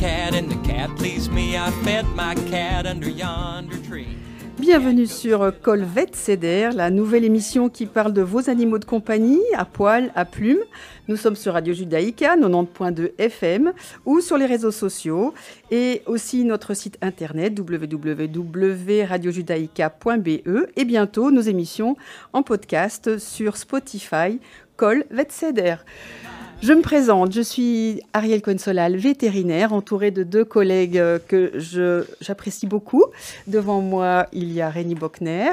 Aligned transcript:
cat 0.00 0.34
and 0.34 0.48
the 0.48 0.56
cat 0.66 0.90
me. 1.30 1.56
I 1.56 1.70
fed 1.84 2.06
my 2.14 2.34
cat 2.50 2.86
under 2.86 3.08
yonder 3.08 3.76
tree. 3.88 4.18
Bienvenue 4.58 5.06
sur 5.06 5.52
Colvette 5.62 6.14
CDR, 6.14 6.74
la 6.74 6.90
nouvelle 6.90 7.24
émission 7.24 7.68
qui 7.68 7.86
parle 7.86 8.12
de 8.12 8.22
vos 8.22 8.48
animaux 8.48 8.78
de 8.78 8.84
compagnie, 8.84 9.42
à 9.54 9.64
poil, 9.64 10.12
à 10.14 10.24
plumes. 10.24 10.62
Nous 11.08 11.16
sommes 11.16 11.34
sur 11.34 11.54
Radio 11.54 11.74
Judaïka, 11.74 12.36
90.2 12.36 13.10
FM, 13.18 13.72
ou 14.06 14.20
sur 14.20 14.38
les 14.38 14.46
réseaux 14.46 14.70
sociaux, 14.70 15.34
et 15.70 16.02
aussi 16.06 16.44
notre 16.44 16.74
site 16.74 16.98
internet 17.02 17.58
www.radiojudaïka.be, 17.58 20.28
et 20.76 20.84
bientôt 20.84 21.32
nos 21.32 21.42
émissions 21.42 21.96
en 22.32 22.42
podcast 22.42 23.18
sur 23.18 23.56
Spotify, 23.56 24.38
Colvette 24.76 25.32
CDR. 25.32 25.84
Je 26.64 26.72
me 26.72 26.80
présente, 26.80 27.30
je 27.30 27.42
suis 27.42 28.00
Ariel 28.14 28.40
Consolal, 28.40 28.96
vétérinaire, 28.96 29.74
entourée 29.74 30.10
de 30.10 30.22
deux 30.22 30.46
collègues 30.46 30.96
euh, 30.96 31.18
que 31.18 31.52
j'apprécie 32.22 32.66
beaucoup. 32.66 33.04
Devant 33.46 33.82
moi, 33.82 34.28
il 34.32 34.50
y 34.50 34.62
a 34.62 34.70
Rémi 34.70 34.94
Bockner, 34.94 35.52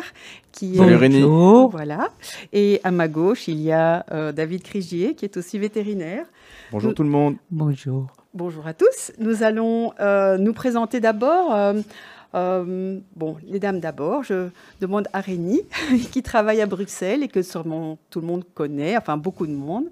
qui 0.53 0.77
Salut 0.77 0.95
Rémi. 0.95 1.23
Voilà. 1.69 2.11
Et 2.53 2.79
à 2.85 2.91
ma 2.91 3.09
gauche, 3.09 3.49
il 3.49 3.59
y 3.59 3.73
a 3.73 4.05
euh, 4.13 4.31
David 4.31 4.63
Crigier, 4.63 5.13
qui 5.13 5.25
est 5.25 5.35
aussi 5.35 5.59
vétérinaire. 5.59 6.23
Bonjour 6.71 6.93
tout 6.93 7.03
le 7.03 7.09
monde. 7.09 7.35
Bonjour. 7.49 8.07
Bonjour 8.33 8.66
à 8.66 8.73
tous. 8.73 9.11
Nous 9.19 9.43
allons 9.43 9.91
euh, 9.99 10.38
nous 10.38 10.53
présenter 10.53 11.02
d'abord. 11.02 11.53
bon, 12.33 13.35
les 13.45 13.59
dames 13.59 13.81
d'abord, 13.81 14.23
je 14.23 14.47
demande 14.80 15.09
à 15.11 15.19
Rémi, 15.19 15.59
qui 16.14 16.23
travaille 16.23 16.61
à 16.61 16.67
Bruxelles 16.67 17.21
et 17.21 17.27
que 17.27 17.41
sûrement 17.41 17.97
tout 18.09 18.21
le 18.21 18.27
monde 18.27 18.45
connaît, 18.53 18.95
enfin 18.95 19.17
beaucoup 19.17 19.45
de 19.45 19.52
monde. 19.52 19.89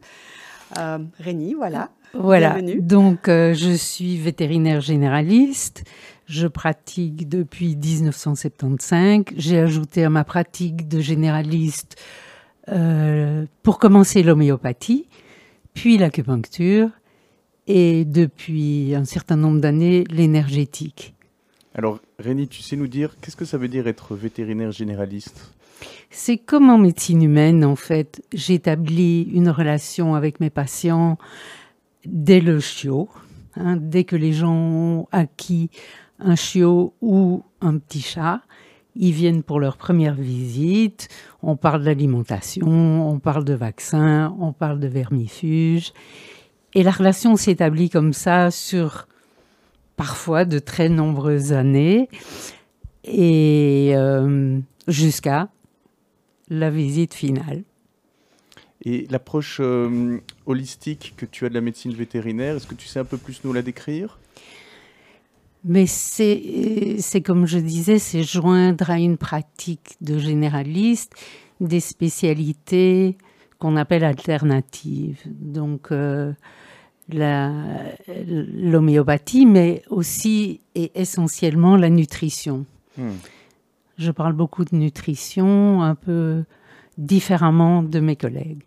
Euh, 0.78 1.00
Rémi, 1.20 1.54
voilà. 1.54 1.90
Voilà. 2.14 2.62
Donc, 2.62 3.28
euh, 3.28 3.54
je 3.54 3.72
suis 3.72 4.18
vétérinaire 4.18 4.82
généraliste. 4.82 5.84
Je 6.26 6.48
pratique 6.48 7.28
depuis 7.28 7.76
1975. 7.76 9.26
J'ai 9.36 9.60
ajouté 9.60 10.04
à 10.04 10.10
ma 10.10 10.24
pratique 10.24 10.88
de 10.88 11.00
généraliste, 11.00 11.96
euh, 12.70 13.46
pour 13.64 13.80
commencer, 13.80 14.22
l'homéopathie, 14.24 15.08
puis 15.74 15.98
l'acupuncture, 15.98 16.90
et 17.68 18.06
depuis 18.06 18.96
un 18.96 19.06
certain 19.06 19.36
nombre 19.36 19.60
d'années, 19.60 20.04
l'énergétique. 20.10 21.16
Alors, 21.76 22.00
Rémi, 22.18 22.48
tu 22.48 22.62
sais 22.62 22.76
nous 22.76 22.88
dire, 22.88 23.16
qu'est-ce 23.22 23.36
que 23.36 23.46
ça 23.46 23.58
veut 23.58 23.68
dire 23.68 23.88
être 23.88 24.16
vétérinaire 24.16 24.72
généraliste? 24.72 25.54
C'est 26.10 26.38
comme 26.38 26.70
en 26.70 26.78
médecine 26.78 27.22
humaine, 27.22 27.64
en 27.64 27.76
fait, 27.76 28.22
j'établis 28.34 29.24
une 29.24 29.50
relation 29.50 30.16
avec 30.16 30.40
mes 30.40 30.50
patients 30.50 31.18
dès 32.06 32.40
le 32.40 32.60
chiot. 32.60 33.10
Hein, 33.56 33.78
dès 33.80 34.04
que 34.04 34.16
les 34.16 34.34
gens 34.34 34.56
ont 34.56 35.08
acquis 35.12 35.70
un 36.20 36.36
chiot 36.36 36.94
ou 37.02 37.44
un 37.62 37.78
petit 37.78 38.02
chat, 38.02 38.42
ils 38.96 39.12
viennent 39.12 39.44
pour 39.44 39.60
leur 39.60 39.78
première 39.78 40.14
visite. 40.14 41.08
On 41.42 41.56
parle 41.56 41.84
d'alimentation, 41.84 43.10
on 43.10 43.20
parle 43.20 43.46
de 43.46 43.54
vaccins, 43.54 44.36
on 44.40 44.54
parle 44.54 44.80
de 44.80 44.88
vermifuges. 44.88 45.94
Et 46.74 46.84
la 46.84 46.92
relation 46.92 47.36
s'établit 47.36 47.90
comme 47.90 48.14
ça 48.14 48.52
sur 48.52 49.08
parfois 49.96 50.46
de 50.46 50.60
très 50.60 50.88
nombreuses 50.88 51.52
années 51.52 52.08
et 53.04 53.92
euh, 53.96 54.60
jusqu'à 54.88 55.50
la 56.50 56.70
visite 56.70 57.14
finale. 57.14 57.64
Et 58.86 59.08
l'approche 59.10 59.58
euh, 59.60 60.20
holistique 60.46 61.14
que 61.18 61.26
tu 61.26 61.46
as 61.46 61.50
de 61.50 61.54
la 61.54 61.62
médecine 61.62 61.94
vétérinaire, 61.94 62.56
est-ce 62.56 62.68
que 62.68 62.76
tu 62.76 62.88
sais 62.88 63.00
un 63.00 63.06
peu 63.06 63.18
plus 63.18 63.42
nous 63.44 63.52
la 63.52 63.62
décrire? 63.62 64.20
Mais 65.66 65.88
c'est 65.88 67.22
comme 67.26 67.46
je 67.46 67.60
disais, 67.60 68.00
c'est 68.00 68.24
joindre 68.24 68.90
à 68.90 68.98
une 68.98 69.18
pratique 69.18 69.98
de 70.00 70.18
généraliste 70.18 71.12
des 71.60 71.82
spécialités 71.82 73.18
qu'on 73.58 73.76
appelle 73.76 74.06
alternatives. 74.06 75.20
Donc 75.28 75.92
euh, 75.92 76.32
l'homéopathie, 77.10 79.46
mais 79.46 79.82
aussi 79.90 80.62
et 80.76 80.92
essentiellement 80.96 81.76
la 81.76 81.90
nutrition. 81.90 82.66
Hmm. 82.98 83.10
Je 84.00 84.12
parle 84.12 84.32
beaucoup 84.32 84.64
de 84.64 84.74
nutrition, 84.74 85.84
un 85.84 85.94
peu 85.94 86.46
différemment 86.98 87.84
de 87.84 88.00
mes 88.00 88.16
collègues. 88.16 88.64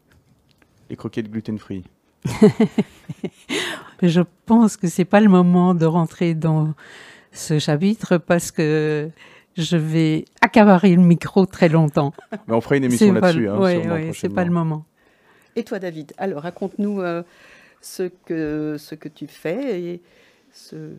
Les 0.90 0.96
croquettes 0.96 1.30
gluten-free. 1.30 1.84
je 4.02 4.20
pense 4.44 4.76
que 4.76 4.88
c'est 4.88 5.06
pas 5.06 5.20
le 5.20 5.30
moment 5.30 5.74
de 5.74 5.86
rentrer 5.86 6.34
dans 6.34 6.74
ce 7.32 7.58
chapitre 7.58 8.18
parce 8.18 8.50
que 8.50 9.08
je 9.56 9.76
vais 9.78 10.26
accaparer 10.42 10.94
le 10.94 11.02
micro 11.02 11.46
très 11.46 11.70
longtemps. 11.70 12.12
Mais 12.46 12.54
on 12.54 12.60
fera 12.60 12.76
une 12.76 12.84
émission 12.84 13.14
là-dessus. 13.14 13.48
Hein, 13.48 13.56
oui, 13.58 13.76
oui, 13.90 14.14
c'est 14.14 14.28
pas 14.28 14.44
le 14.44 14.52
moment. 14.52 14.84
Et 15.56 15.64
toi, 15.64 15.78
David 15.78 16.12
Alors, 16.18 16.42
raconte-nous 16.42 17.00
euh, 17.00 17.22
ce, 17.80 18.02
que, 18.26 18.76
ce 18.78 18.94
que 18.94 19.08
tu 19.08 19.26
fais 19.26 19.80
et 19.80 20.02
ce, 20.52 20.92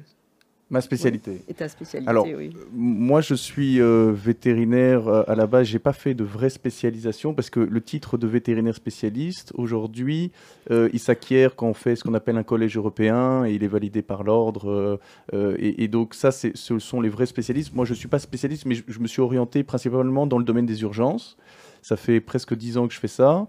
Ma 0.73 0.81
spécialité. 0.81 1.43
Et 1.47 1.53
ta 1.53 1.69
spécialité, 1.69 2.09
Alors, 2.09 2.25
oui. 2.25 2.49
moi, 2.73 3.21
je 3.21 3.35
suis 3.35 3.79
euh, 3.79 4.11
vétérinaire 4.11 5.07
euh, 5.07 5.21
à 5.27 5.35
la 5.35 5.45
base. 5.45 5.67
J'ai 5.67 5.77
pas 5.77 5.93
fait 5.93 6.15
de 6.15 6.23
vraie 6.23 6.49
spécialisation 6.49 7.35
parce 7.35 7.51
que 7.51 7.59
le 7.59 7.79
titre 7.79 8.17
de 8.17 8.25
vétérinaire 8.25 8.73
spécialiste, 8.73 9.51
aujourd'hui, 9.53 10.31
euh, 10.71 10.89
il 10.91 10.99
s'acquiert 10.99 11.55
quand 11.55 11.67
on 11.67 11.75
fait 11.75 11.95
ce 11.95 12.03
qu'on 12.03 12.15
appelle 12.15 12.37
un 12.37 12.43
collège 12.43 12.75
européen 12.75 13.45
et 13.45 13.53
il 13.53 13.63
est 13.63 13.67
validé 13.67 14.01
par 14.01 14.23
l'ordre. 14.23 14.99
Et, 15.31 15.87
donc, 15.87 16.15
ça, 16.15 16.31
ce 16.31 16.79
sont 16.79 17.01
les 17.01 17.09
vrais 17.09 17.27
spécialistes. 17.27 17.75
Moi, 17.75 17.85
je 17.85 17.93
suis 17.93 18.07
pas 18.07 18.17
spécialiste, 18.17 18.65
mais 18.65 18.73
je, 18.73 18.81
je 18.87 18.99
me 18.99 19.05
suis 19.05 19.21
orienté 19.21 19.61
principalement 19.61 20.25
dans 20.25 20.39
le 20.39 20.43
domaine 20.43 20.65
des 20.65 20.81
urgences. 20.81 21.37
Ça 21.83 21.97
fait 21.97 22.19
presque 22.19 22.55
dix 22.55 22.79
ans 22.79 22.87
que 22.87 22.95
je 22.95 22.99
fais 22.99 23.07
ça. 23.07 23.45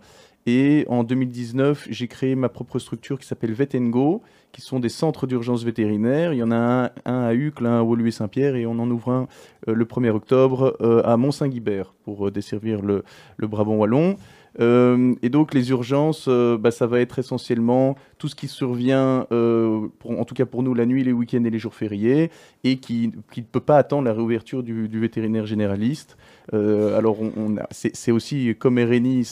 Et 0.47 0.84
en 0.88 1.05
2019, 1.05 1.88
j'ai 1.91 2.06
créé 2.06 2.34
ma 2.34 2.50
propre 2.50 2.78
structure 2.78 3.19
qui 3.19 3.27
s'appelle 3.27 3.55
Vetengo, 3.55 4.22
qui 4.53 4.60
sont 4.60 4.78
des 4.78 4.91
centres 4.91 5.27
d'urgence 5.27 5.65
vétérinaire. 5.65 6.34
Il 6.34 6.38
y 6.38 6.43
en 6.43 6.53
a 6.53 6.93
un, 7.06 7.22
à 7.25 7.34
Uccle, 7.34 7.65
un 7.66 7.78
à 7.78 7.82
Woluwe-Saint-Pierre, 7.82 8.55
et 8.55 8.66
on 8.66 8.78
en 8.78 8.91
ouvre 8.91 9.10
un 9.10 9.27
euh, 9.69 9.75
le 9.75 9.84
1er 9.87 10.10
octobre 10.10 10.77
euh, 10.82 11.03
à 11.05 11.16
Mont-Saint-Guibert 11.16 11.94
pour 12.05 12.28
euh, 12.28 12.31
desservir 12.31 12.82
le, 12.82 13.05
Brabant 13.38 13.77
wallon. 13.77 14.16
et 14.59 15.28
donc 15.28 15.55
les 15.55 15.71
urgences, 15.71 16.28
bah, 16.28 16.71
ça 16.71 16.87
va 16.87 17.00
être 17.00 17.19
essentiellement 17.19 17.97
tout 18.19 18.28
ce 18.28 18.34
qui 18.34 18.48
survient, 18.48 19.26
en 19.30 20.25
tout 20.26 20.34
cas 20.34 20.47
pour 20.47 20.62
nous, 20.62 20.75
la 20.75 20.86
nuit, 20.86 21.04
les 21.04 21.12
week-ends 21.12 21.44
et 21.44 21.50
les 21.50 21.58
jours 21.58 21.75
fériés, 21.75 22.30
et 22.62 22.78
qui 22.78 23.12
ne 23.36 23.42
peut 23.42 23.60
pas 23.60 23.76
attendre 23.78 24.04
la 24.04 24.12
réouverture 24.12 24.62
du 24.62 25.00
vétérinaire 25.00 25.47
généraliste. 25.47 26.16
Euh, 26.52 26.97
alors, 26.98 27.16
c'est 27.70 28.12
aussi, 28.12 28.54
comme 28.58 28.78
RNI, 28.78 29.25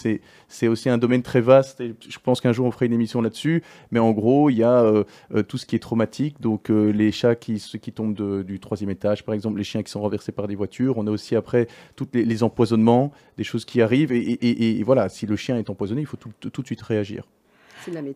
c'est 0.48 0.68
aussi 0.68 0.88
un 0.88 0.98
domaine 0.98 1.22
très 1.22 1.40
vaste. 1.40 1.80
Et 1.80 1.94
je 2.08 2.18
pense 2.18 2.40
qu'un 2.40 2.52
jour, 2.52 2.66
on 2.66 2.70
fera 2.70 2.86
une 2.86 2.92
émission 2.92 3.20
là-dessus. 3.20 3.62
Mais 3.90 3.98
en 3.98 4.12
gros, 4.12 4.50
il 4.50 4.56
y 4.56 4.62
a 4.62 4.82
euh, 4.82 5.04
euh, 5.34 5.42
tout 5.42 5.58
ce 5.58 5.66
qui 5.66 5.76
est 5.76 5.80
traumatique. 5.80 6.40
Donc, 6.40 6.68
les 6.68 7.12
chats 7.12 7.34
qui, 7.34 7.60
tombent 7.94 8.42
du 8.42 8.60
troisième 8.60 8.90
étage, 8.90 9.24
par 9.24 9.34
exemple, 9.34 9.58
les 9.58 9.64
chiens 9.64 9.82
qui 9.82 9.90
sont 9.90 10.00
renversés 10.00 10.32
par 10.32 10.48
des 10.48 10.54
voitures. 10.54 10.98
On 10.98 11.06
a 11.06 11.10
aussi 11.10 11.36
après 11.36 11.66
tous 11.96 12.08
les, 12.14 12.42
empoisonnements, 12.42 13.12
des 13.36 13.44
choses 13.44 13.64
qui 13.64 13.82
arrivent. 13.82 14.12
Et, 14.12 14.82
voilà, 14.84 15.08
si 15.08 15.26
le 15.26 15.36
chien 15.36 15.58
est 15.58 15.70
empoisonné, 15.70 16.00
il 16.00 16.06
faut 16.06 16.16
tout 16.16 16.62
de 16.62 16.66
suite 16.66 16.82
réagir. 16.82 17.26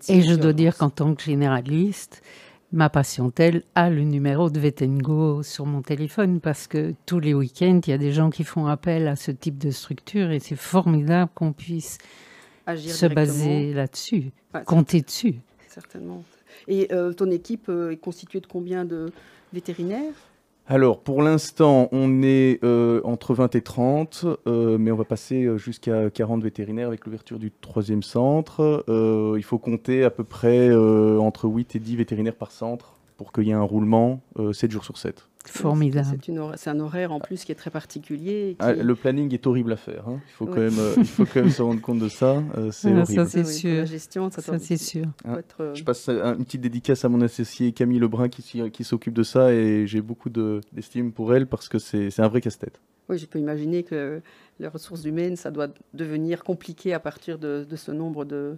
Et 0.09 0.23
je 0.23 0.35
dois 0.35 0.53
dire 0.53 0.77
qu'en 0.77 0.91
tant 0.91 1.15
que 1.15 1.23
généraliste, 1.23 2.23
ma 2.73 2.89
patientèle 2.91 3.63
a 3.75 3.91
le 3.91 4.03
numéro 4.03 4.51
de 4.51 4.59
Vetengo 4.59 5.43
sur 5.43 5.67
mon 5.67 5.83
téléphone 5.83 6.41
parce 6.41 6.67
que 6.67 6.95
tous 7.07 7.21
les 7.21 7.35
week-ends, 7.35 7.81
il 7.87 7.91
y 7.91 7.93
a 7.93 7.99
des 7.99 8.13
gens 8.13 8.31
qui 8.31 8.45
font 8.45 8.67
appel 8.67 9.09
à 9.09 9.17
ce 9.17 9.31
type 9.31 9.59
de 9.59 9.71
structure 9.71 10.31
et 10.31 10.41
c'est 10.41 10.57
formidable 10.57 11.31
qu'on 11.35 11.53
puisse 11.53 11.99
se 12.77 13.07
baser 13.07 13.73
là-dessus, 13.73 14.33
compter 14.67 15.01
dessus. 15.03 15.37
Certainement. 15.69 16.25
Et 16.69 16.89
euh, 16.93 17.13
ton 17.13 17.31
équipe 17.31 17.69
est 17.69 17.99
constituée 17.99 18.41
de 18.41 18.47
combien 18.47 18.85
de 18.85 19.13
vétérinaires? 19.53 20.15
Alors, 20.69 20.99
pour 20.99 21.23
l'instant, 21.23 21.89
on 21.93 22.25
est 22.25 22.59
euh, 22.65 23.01
entre 23.05 23.35
20 23.35 23.55
et 23.55 23.61
30, 23.61 24.27
euh, 24.49 24.79
mais 24.79 24.91
on 24.91 24.97
va 24.97 25.05
passer 25.05 25.45
euh, 25.45 25.59
jusqu'à 25.59 26.11
40 26.11 26.43
vétérinaires 26.43 26.89
avec 26.89 27.05
l'ouverture 27.05 27.39
du 27.39 27.53
troisième 27.53 28.03
centre. 28.03 28.85
il 28.89 29.45
faut 29.45 29.59
compter 29.59 30.03
à 30.03 30.11
peu 30.11 30.25
près 30.25 30.75
entre 30.75 31.45
8 31.45 31.77
et 31.77 31.79
10 31.79 31.97
vétérinaires 31.97 32.35
par 32.35 32.51
centre 32.51 32.96
pour 33.17 33.33
qu'il 33.33 33.45
y 33.45 33.51
ait 33.51 33.55
un 33.55 33.63
roulement 33.63 34.21
7 34.53 34.71
jours 34.71 34.85
sur 34.85 34.99
7. 34.99 35.29
Formidable. 35.47 36.19
C'est 36.57 36.71
un 36.71 36.81
horaire 36.81 37.13
en 37.13 37.21
plus 37.21 37.45
qui 37.45 37.53
est 37.53 37.57
très 37.57 37.71
particulier. 37.71 38.57
Ah, 38.59 38.73
le 38.73 38.95
planning 38.97 39.33
est 39.33 39.47
horrible 39.47 39.73
à 39.73 39.77
faire. 39.77 40.09
Hein. 40.09 40.21
Il, 40.29 40.33
faut 40.33 40.47
quand 40.47 40.57
même, 40.57 40.79
il 40.97 41.07
faut 41.07 41.25
quand 41.25 41.41
même 41.41 41.51
se 41.51 41.63
rendre 41.63 41.81
compte 41.81 42.01
de 42.01 42.09
ça. 42.09 42.43
c'est 42.73 42.93
horrible. 42.93 43.07
Ça, 43.07 43.27
c'est 43.27 43.45
sûr. 43.45 43.77
La 43.77 43.85
gestion, 43.85 44.31
ça, 44.31 44.59
c'est 44.59 44.77
sûr. 44.77 45.07
Hein, 45.25 45.41
je 45.75 45.85
passe 45.85 46.09
une 46.09 46.45
petite 46.45 46.63
dédicace 46.63 47.05
à 47.05 47.09
mon 47.09 47.21
associé 47.21 47.73
Camille 47.73 48.01
Lebrun 48.01 48.29
qui, 48.29 48.71
qui 48.71 48.85
s'occupe 48.85 49.15
de 49.15 49.23
ça 49.23 49.53
et 49.53 49.87
j'ai 49.87 50.01
beaucoup 50.01 50.31
d'estime 50.31 51.13
pour 51.13 51.33
elle 51.35 51.47
parce 51.47 51.69
que 51.69 51.79
c'est 51.79 52.19
un 52.19 52.29
vrai 52.29 52.41
casse-tête. 52.41 52.81
Oui, 53.09 53.19
je 53.19 53.27
peux 53.27 53.39
imaginer 53.39 53.85
que 53.85 54.21
les 54.59 54.67
ressources 54.67 55.05
humaines, 55.05 55.37
ça 55.37 55.51
doit 55.51 55.69
devenir 55.95 56.43
compliqué 56.43 56.93
à 56.93 56.99
partir 56.99 57.39
de, 57.39 57.65
de 57.69 57.77
ce 57.77 57.93
nombre 57.93 58.25
de, 58.25 58.57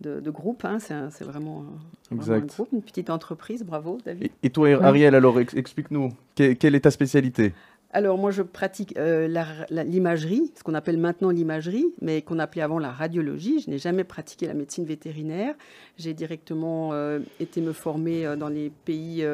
de, 0.00 0.30
groupe. 0.30 0.64
Hein. 0.64 0.78
C'est 0.78 1.24
vraiment, 1.24 1.64
un, 2.10 2.16
groupe, 2.16 2.68
une 2.72 2.82
petite 2.82 3.10
entreprise. 3.10 3.64
Bravo, 3.64 3.98
David. 4.04 4.30
Et, 4.42 4.50
toi, 4.50 4.82
Ariel, 4.82 5.14
alors 5.14 5.40
explique-nous, 5.40 6.10
quelle 6.34 6.74
est 6.74 6.80
ta 6.80 6.90
spécialité? 6.90 7.52
Alors 7.96 8.18
moi 8.18 8.30
je 8.30 8.42
pratique 8.42 8.94
euh, 8.98 9.26
l'imagerie, 9.70 10.52
ce 10.54 10.62
qu'on 10.62 10.74
appelle 10.74 10.98
maintenant 10.98 11.30
l'imagerie, 11.30 11.86
mais 12.02 12.20
qu'on 12.20 12.38
appelait 12.38 12.60
avant 12.60 12.78
la 12.78 12.92
radiologie. 12.92 13.60
Je 13.60 13.70
n'ai 13.70 13.78
jamais 13.78 14.04
pratiqué 14.04 14.46
la 14.46 14.52
médecine 14.52 14.84
vétérinaire. 14.84 15.54
J'ai 15.96 16.12
directement 16.12 16.90
euh, 16.92 17.20
été 17.40 17.62
me 17.62 17.72
former 17.72 18.26
euh, 18.26 18.36
dans 18.36 18.50
les 18.50 18.70
pays 18.84 19.26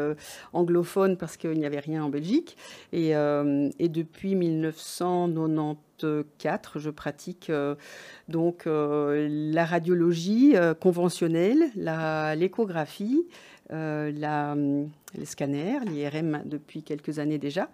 anglophones 0.53 1.17
parce 1.17 1.37
qu'il 1.37 1.59
n'y 1.59 1.67
avait 1.67 1.81
rien 1.81 2.05
en 2.05 2.09
Belgique. 2.09 2.57
Et, 2.93 3.11
et 3.11 3.89
depuis 3.89 4.37
1994, 4.37 6.73
je 6.77 6.91
pratique 6.91 7.51
donc 8.29 8.63
la 8.67 9.65
radiologie 9.65 10.55
conventionnelle, 10.81 11.65
l'échographie, 12.37 13.25
la 13.73 14.55
les 15.15 15.25
scanners, 15.25 15.81
l'IRM 15.87 16.43
depuis 16.45 16.83
quelques 16.83 17.19
années 17.19 17.39
déjà. 17.39 17.69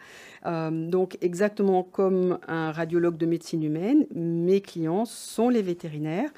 Euh, 0.47 0.71
donc 0.71 1.19
exactement 1.21 1.83
comme 1.83 2.39
un 2.49 2.73
radiologue 2.73 3.17
de 3.17 3.27
médecine 3.27 3.63
humaine, 3.63 4.07
mes 4.15 4.61
clients 4.61 5.05
sont 5.05 5.49
les 5.49 5.63
vétérinaires 5.63 6.31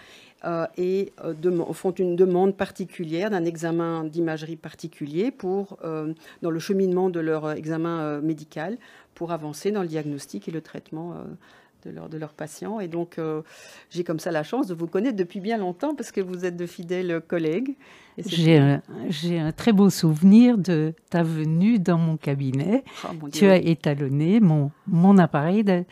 euh, 0.44 0.66
et 0.76 1.12
euh, 1.24 1.34
font 1.72 1.92
une 1.92 2.16
demande 2.16 2.56
particulière 2.56 3.30
d'un 3.30 3.44
examen 3.44 4.04
d'imagerie 4.04 4.56
particulier 4.56 5.30
pour, 5.30 5.78
dans 6.42 6.50
le 6.50 6.58
cheminement 6.58 7.10
de 7.10 7.20
leur 7.20 7.52
examen 7.52 8.20
médical 8.20 8.78
pour 9.14 9.32
avancer 9.32 9.70
dans 9.70 9.82
le 9.82 9.88
diagnostic 9.88 10.48
et 10.48 10.50
le 10.50 10.60
traitement 10.60 11.14
de 11.84 11.90
leurs 11.90 12.08
de 12.08 12.18
leur 12.18 12.32
patients. 12.32 12.80
Et 12.80 12.88
donc, 12.88 13.18
euh, 13.18 13.42
j'ai 13.90 14.04
comme 14.04 14.18
ça 14.18 14.30
la 14.30 14.42
chance 14.42 14.66
de 14.66 14.74
vous 14.74 14.86
connaître 14.86 15.16
depuis 15.16 15.40
bien 15.40 15.58
longtemps 15.58 15.94
parce 15.94 16.12
que 16.12 16.20
vous 16.20 16.44
êtes 16.44 16.56
de 16.56 16.66
fidèles 16.66 17.20
collègues. 17.26 17.76
J'ai 18.26 18.58
un, 18.58 18.82
un, 19.30 19.52
très 19.52 19.72
beau 19.72 19.88
souvenir 19.90 20.58
de 20.58 20.92
ta 21.08 21.22
venue 21.22 21.78
dans 21.78 21.98
mon 21.98 22.16
cabinet. 22.16 22.84
Oh, 23.04 23.28
tu 23.32 23.46
as 23.46 23.56
étalonné 23.56 24.40
mon, 24.40 24.70
mon 24.86 25.16
appareil 25.18 25.64
de, 25.64 25.84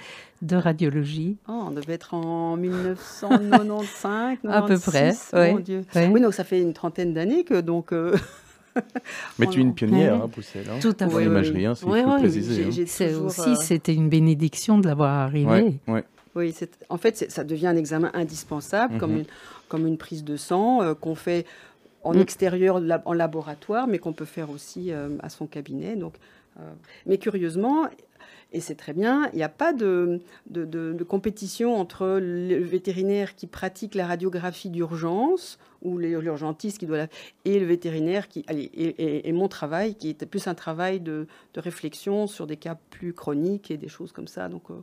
de 0.42 0.56
radiologie. 0.56 1.36
Oh, 1.48 1.64
on 1.68 1.70
devait 1.70 1.94
être 1.94 2.14
en 2.14 2.56
1995, 2.56 4.38
à 4.48 4.62
peu 4.62 4.78
près. 4.78 5.12
Mon 5.32 5.58
Dieu. 5.60 5.84
Oui, 5.94 6.20
donc 6.20 6.34
ça 6.34 6.44
fait 6.44 6.60
une 6.60 6.72
trentaine 6.72 7.14
d'années 7.14 7.44
que 7.44 7.60
donc. 7.60 7.92
Euh, 7.92 8.16
mais 9.38 9.46
tu 9.46 9.58
es 9.58 9.62
une 9.62 9.74
pionnière, 9.74 10.22
hein, 10.22 10.28
Poussel. 10.28 10.64
Hein, 10.68 10.78
Tout 10.80 10.96
à 11.00 11.08
fait. 11.08 11.26
hein, 11.66 11.74
oui, 11.84 12.02
oui, 12.06 12.84
C'est 12.86 13.14
aussi, 13.14 13.40
euh, 13.50 13.54
c'était 13.56 13.94
une 13.94 14.08
bénédiction 14.08 14.78
de 14.78 14.86
l'avoir 14.86 15.10
arrivé. 15.10 15.78
Oui, 16.34 16.54
en 16.88 16.98
fait, 16.98 17.30
ça 17.30 17.42
devient 17.42 17.66
un 17.66 17.76
examen 17.76 18.10
indispensable, 18.14 18.98
comme, 18.98 19.12
mhm. 19.12 19.18
une, 19.18 19.24
comme 19.68 19.86
une 19.86 19.98
prise 19.98 20.22
de 20.22 20.36
sang 20.36 20.82
euh, 20.82 20.94
qu'on 20.94 21.16
fait 21.16 21.46
en 22.04 22.14
mm. 22.14 22.20
extérieur, 22.20 22.80
en 23.04 23.12
laboratoire, 23.12 23.88
mais 23.88 23.98
qu'on 23.98 24.12
peut 24.12 24.24
faire 24.24 24.50
aussi 24.50 24.92
euh, 24.92 25.08
à 25.20 25.30
son 25.30 25.46
cabinet. 25.46 25.96
Donc, 25.96 26.14
mais 27.06 27.18
curieusement, 27.18 27.88
et 28.52 28.60
c'est 28.60 28.74
très 28.74 28.94
bien. 28.94 29.28
Il 29.32 29.36
n'y 29.36 29.42
a 29.42 29.48
pas 29.48 29.72
de, 29.72 30.20
compétition 31.08 31.76
entre 31.76 32.18
le 32.20 32.58
vétérinaire 32.58 33.34
qui 33.34 33.46
pratique 33.46 33.94
la 33.94 34.06
radiographie 34.06 34.70
d'urgence 34.70 35.58
ou 35.82 35.98
l'urgentiste 35.98 36.78
qui 36.78 36.86
doit 36.86 36.96
la... 36.96 37.06
et 37.44 37.60
le 37.60 37.66
vétérinaire 37.66 38.28
qui 38.28 38.44
allez, 38.48 38.70
et, 38.74 39.32
mon 39.32 39.48
travail 39.48 39.94
qui 39.94 40.08
est 40.08 40.26
plus 40.26 40.46
un 40.46 40.54
travail 40.54 41.00
de, 41.00 41.26
réflexion 41.56 42.26
sur 42.26 42.46
des 42.46 42.56
cas 42.56 42.76
plus 42.90 43.12
chroniques 43.12 43.70
et 43.70 43.76
des 43.76 43.88
choses 43.88 44.12
comme 44.12 44.28
ça. 44.28 44.48
Donc, 44.48 44.70
euh, 44.70 44.82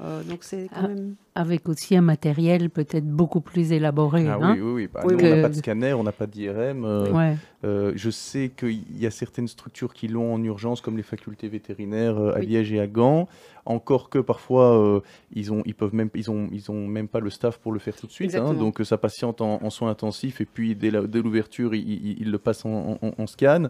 euh, 0.00 0.22
donc 0.22 0.38
c'est 0.42 0.68
quand 0.68 0.84
ah, 0.84 0.88
même... 0.88 1.14
Avec 1.34 1.68
aussi 1.68 1.96
un 1.96 2.02
matériel 2.02 2.70
peut-être 2.70 3.06
beaucoup 3.06 3.40
plus 3.40 3.72
élaboré. 3.72 4.26
Ah, 4.28 4.38
hein 4.40 4.54
oui, 4.54 4.60
oui, 4.60 4.72
oui. 4.72 4.88
Bah, 4.92 5.00
on 5.04 5.10
n'a 5.10 5.42
pas 5.42 5.48
de 5.48 5.54
scanner, 5.54 5.92
on 5.92 6.02
n'a 6.02 6.12
pas 6.12 6.26
d'IRM. 6.26 6.84
Euh, 6.84 7.34
euh, 7.64 7.92
je 7.96 8.10
sais 8.10 8.50
qu'il 8.56 9.00
y 9.00 9.06
a 9.06 9.10
certaines 9.10 9.48
structures 9.48 9.92
qui 9.92 10.08
l'ont 10.08 10.34
en 10.34 10.42
urgence, 10.42 10.80
comme 10.80 10.96
les 10.96 11.02
facultés 11.02 11.48
vétérinaires 11.48 12.18
à 12.18 12.40
Liège 12.40 12.72
et 12.72 12.80
à 12.80 12.86
Gand. 12.86 13.28
Encore 13.66 14.08
que 14.08 14.18
parfois, 14.18 15.02
ils 15.32 15.52
ont, 15.52 15.62
ils 15.66 15.74
peuvent 15.74 15.94
même, 15.94 16.10
ils 16.14 16.30
ont, 16.30 16.48
ils 16.52 16.70
ont 16.70 16.86
même 16.86 17.08
pas 17.08 17.20
le 17.20 17.30
staff 17.30 17.58
pour 17.58 17.72
le 17.72 17.78
faire 17.78 17.96
tout 17.96 18.06
de 18.06 18.12
suite. 18.12 18.34
Hein, 18.34 18.54
donc 18.54 18.80
ça 18.84 18.98
patiente 18.98 19.40
en, 19.40 19.70
soins 19.70 19.90
intensifs 19.90 20.40
et 20.40 20.46
puis 20.46 20.74
dès 20.74 20.90
l'ouverture, 20.90 21.74
ils, 21.74 22.30
le 22.30 22.38
passent 22.38 22.64
en, 22.64 23.26
scan. 23.26 23.64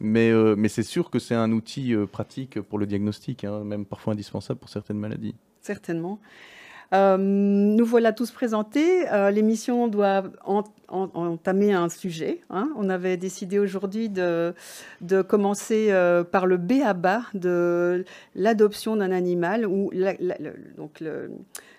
Mais, 0.00 0.32
mais 0.56 0.68
c'est 0.68 0.82
sûr 0.82 1.10
que 1.10 1.18
c'est 1.18 1.34
un 1.34 1.52
outil 1.52 1.94
pratique 2.10 2.60
pour 2.60 2.78
le 2.78 2.86
diagnostic, 2.86 3.44
hein, 3.44 3.62
même 3.64 3.86
parfois 3.86 4.14
indispensable 4.14 4.58
pour 4.60 4.68
certaines 4.68 4.98
maladies 4.98 5.34
certainement. 5.66 6.20
Euh, 6.94 7.16
nous 7.18 7.84
voilà 7.84 8.12
tous 8.12 8.30
présentés. 8.30 9.10
Euh, 9.10 9.30
l'émission 9.30 9.88
doit 9.88 10.24
entamer 10.88 11.72
un 11.72 11.88
sujet. 11.88 12.42
Hein. 12.50 12.70
On 12.76 12.88
avait 12.88 13.16
décidé 13.16 13.58
aujourd'hui 13.58 14.08
de, 14.08 14.54
commencer 15.28 15.88
euh, 15.90 16.22
par 16.22 16.46
le 16.46 16.56
B 16.56 16.74
à 16.84 16.94
bas 16.94 17.22
de 17.34 18.04
l'adoption 18.34 18.96
d'un 18.96 19.10
animal 19.10 19.66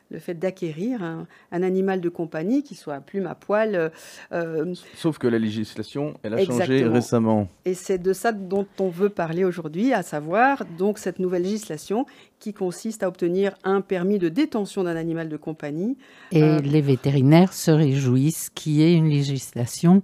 le 0.09 0.19
fait 0.19 0.33
d'acquérir 0.33 1.03
un, 1.03 1.27
animal 1.51 2.01
de 2.01 2.09
compagnie 2.09 2.63
qui 2.63 2.75
soit 2.75 2.95
à 2.95 3.01
plume, 3.01 3.25
à 3.25 3.35
poil. 3.35 3.75
Euh, 3.75 3.89
euh, 4.31 4.73
Sauf 4.95 5.17
que 5.17 5.27
la 5.27 5.39
législation, 5.39 6.13
elle 6.23 6.33
a 6.33 6.45
changé 6.45 6.85
récemment. 6.85 7.47
Et 7.65 7.73
c'est 7.73 7.97
de 7.97 8.13
ça 8.13 8.31
dont 8.31 8.65
on 8.79 8.89
veut 8.89 9.09
parler 9.09 9.43
aujourd'hui, 9.43 9.93
à 9.93 10.03
savoir 10.03 10.63
donc 10.77 10.97
cette 10.97 11.19
nouvelle 11.19 11.43
législation 11.43 12.05
qui 12.39 12.53
consiste 12.53 13.03
à 13.03 13.07
obtenir 13.07 13.55
un 13.63 13.81
permis 13.81 14.19
de 14.19 14.29
détention 14.29 14.83
d'un 14.83 14.95
animal 14.95 15.29
de 15.29 15.37
compagnie. 15.37 15.97
Et 16.31 16.43
euh, 16.43 16.59
les 16.59 16.81
vétérinaires 16.81 17.53
se 17.53 17.71
réjouissent 17.71 18.49
qu'il 18.53 18.73
y 18.73 18.83
ait 18.83 18.93
une 18.93 19.09
législation 19.09 20.03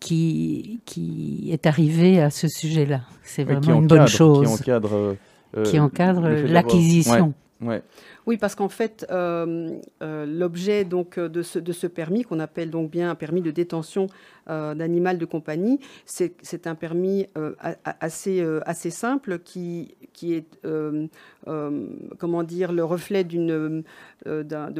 qui, 0.00 0.80
qui 0.84 1.48
est 1.52 1.66
arrivée 1.66 2.20
à 2.20 2.30
ce 2.30 2.48
sujet-là. 2.48 3.02
C'est 3.22 3.44
vraiment 3.44 3.80
une 3.80 3.86
bonne 3.86 4.08
chose. 4.08 4.46
Qui 4.46 4.72
encadre, 4.72 5.16
qui 5.64 5.78
encadre 5.78 6.28
l'acquisition. 6.28 7.32
Ouais. 7.62 7.82
Oui, 8.26 8.36
parce 8.36 8.54
qu'en 8.54 8.68
fait, 8.68 9.04
euh, 9.10 9.68
euh, 10.02 10.26
l'objet 10.26 10.84
donc 10.84 11.18
de 11.18 11.42
ce, 11.42 11.58
de 11.58 11.72
ce 11.72 11.86
permis, 11.88 12.22
qu'on 12.22 12.38
appelle 12.38 12.70
donc 12.70 12.90
bien 12.90 13.10
un 13.10 13.14
permis 13.16 13.40
de 13.40 13.50
détention 13.50 14.06
euh, 14.48 14.74
d'animal 14.74 15.18
de 15.18 15.24
compagnie, 15.24 15.80
c'est 16.06 16.66
un 16.66 16.74
permis 16.76 17.26
assez, 18.00 18.90
simple 18.90 19.40
qui, 19.40 19.94
est, 20.22 20.46
comment 22.18 22.42
dire, 22.44 22.72
le 22.72 22.84
reflet 22.84 23.24
de 23.24 23.84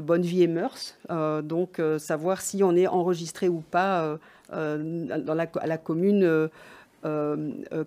bonne 0.01 0.23
vie 0.23 0.43
et 0.43 0.49
mœurs. 0.49 0.97
donc, 1.43 1.81
savoir 1.99 2.41
si 2.41 2.63
on 2.63 2.77
est 2.77 2.87
enregistré 2.87 3.49
ou 3.49 3.61
pas 3.61 4.19
dans 4.51 5.35
la, 5.35 5.47
à 5.61 5.67
la 5.67 5.79
commune 5.79 6.49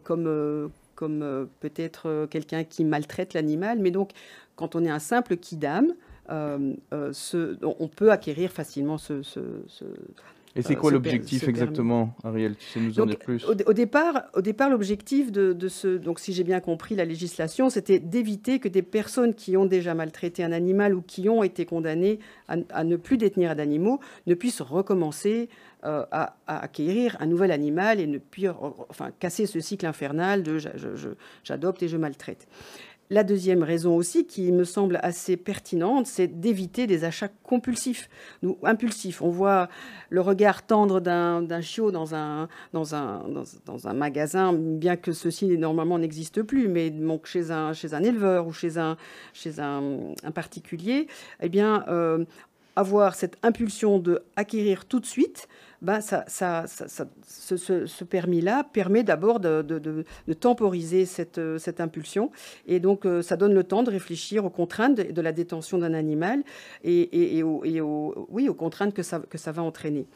comme 0.04 0.70
comme 0.96 1.50
peut-être 1.60 2.26
quelqu'un 2.30 2.64
qui 2.64 2.86
maltraite 2.86 3.34
l'animal, 3.34 3.80
mais 3.80 3.92
donc 3.92 4.12
quand 4.56 4.76
on 4.76 4.84
est 4.86 4.90
un 4.90 5.00
simple 5.00 5.38
kidam, 5.38 5.94
euh, 6.30 6.74
euh, 6.94 7.14
on 7.62 7.88
peut 7.88 8.12
acquérir 8.12 8.52
facilement 8.52 8.98
ce, 8.98 9.22
et 10.58 10.62
c'est 10.62 10.76
euh, 10.76 10.80
quoi 10.80 10.90
l'objectif 10.90 11.48
exactement, 11.48 12.16
Ariel 12.24 12.56
Tu 12.56 12.66
sais 12.66 12.80
nous 12.80 13.00
en 13.00 13.06
dire 13.06 13.20
plus 13.20 13.46
au, 13.46 13.74
départ, 13.74 14.24
au 14.34 14.42
départ 14.42 14.70
l'objectif 14.70 15.32
de, 15.32 15.68
ce, 15.68 15.98
donc 15.98 16.20
si 16.20 16.34
j'ai 16.34 16.44
bien 16.44 16.62
compris 16.62 16.96
la 16.96 17.06
législation, 17.06 17.70
c'était 17.70 18.00
d'éviter 18.00 18.60
que 18.60 18.70
des 18.70 18.82
personnes 18.82 19.36
qui 19.36 19.58
ont 19.58 19.66
déjà 19.66 19.94
maltraité 19.94 20.44
un 20.44 20.52
animal 20.52 20.96
ou 20.96 21.02
qui 21.02 21.30
ont 21.30 21.44
été 21.44 21.66
condamnées 21.66 22.20
à, 22.48 22.84
ne 22.84 22.96
plus 22.96 23.18
détenir 23.18 23.56
d'animaux 23.56 24.00
ne 24.28 24.34
puissent 24.34 24.62
recommencer 24.62 25.50
à, 25.84 26.36
acquérir 26.48 27.16
un 27.20 27.28
nouvel 27.28 27.52
animal 27.52 28.00
et 28.00 28.08
ne 28.08 28.18
puissent 28.18 28.50
enfin, 28.90 29.12
casser 29.20 29.46
ce 29.46 29.60
cycle 29.60 29.86
infernal 29.86 30.42
de 30.42 30.58
j'adopte 31.44 31.84
et 31.84 31.88
je 31.88 31.98
maltraite. 31.98 32.48
La 33.12 33.24
deuxième 33.24 33.62
raison 33.62 33.96
aussi, 33.96 34.26
qui 34.26 34.52
me 34.52 34.64
semble 34.64 35.00
assez 35.04 35.38
pertinente, 35.38 36.08
c'est 36.08 36.28
d'éviter 36.28 36.88
des 36.88 37.04
achats 37.04 37.30
compulsifs, 37.44 38.10
ou 38.42 38.58
impulsifs. 38.64 39.22
On 39.22 39.30
voit 39.30 39.70
le 40.10 40.22
regard 40.22 40.66
tendre 40.66 41.00
d'un 41.00 41.62
chiot 41.62 41.92
dans 41.92 42.16
un, 42.16 42.48
magasin, 43.94 44.54
bien 44.54 44.96
que 44.96 45.12
ceci 45.12 45.46
normalement 45.56 46.00
n'existe 46.00 46.42
plus, 46.42 46.68
mais 46.68 46.90
donc 46.90 47.28
chez, 47.28 47.52
un, 47.52 47.74
chez 47.74 47.94
un 47.94 48.02
éleveur 48.02 48.48
ou 48.48 48.54
chez 48.54 48.80
un, 48.80 48.98
chez 49.34 49.60
un, 49.60 50.16
particulier, 50.34 51.06
eh 51.42 51.50
bien, 51.50 51.86
euh, 51.88 52.26
avoir 52.76 53.14
cette 53.14 53.38
impulsion 53.44 54.00
de 54.00 54.24
acquérir 54.36 54.86
tout 54.86 55.00
de 55.00 55.06
suite, 55.06 55.48
ben 55.82 56.02
ça, 56.02 56.24
ça, 56.28 56.66
ce, 56.68 58.04
permis-là 58.04 58.64
permet 58.64 59.04
d'abord 59.04 59.40
de, 59.40 60.06
temporiser 60.40 61.06
cette, 61.06 61.40
cette, 61.58 61.82
impulsion. 61.82 62.32
Et 62.68 62.80
donc, 62.80 63.06
euh, 63.06 63.22
ça 63.22 63.36
donne 63.38 63.54
le 63.54 63.64
temps 63.64 63.84
de 63.84 63.92
réfléchir 63.92 64.46
aux 64.46 64.50
contraintes 64.50 64.96
de, 64.96 65.22
la 65.22 65.32
détention 65.32 65.78
d'un 65.78 65.94
animal 65.94 66.44
et, 66.84 67.44
aux, 67.44 68.28
oui, 68.30 68.50
aux 68.50 68.54
contraintes 68.54 68.94
que 68.94 69.04
ça, 69.04 69.20
que 69.20 69.38
ça 69.38 69.52
va 69.52 69.64
entraîner. 69.64 70.08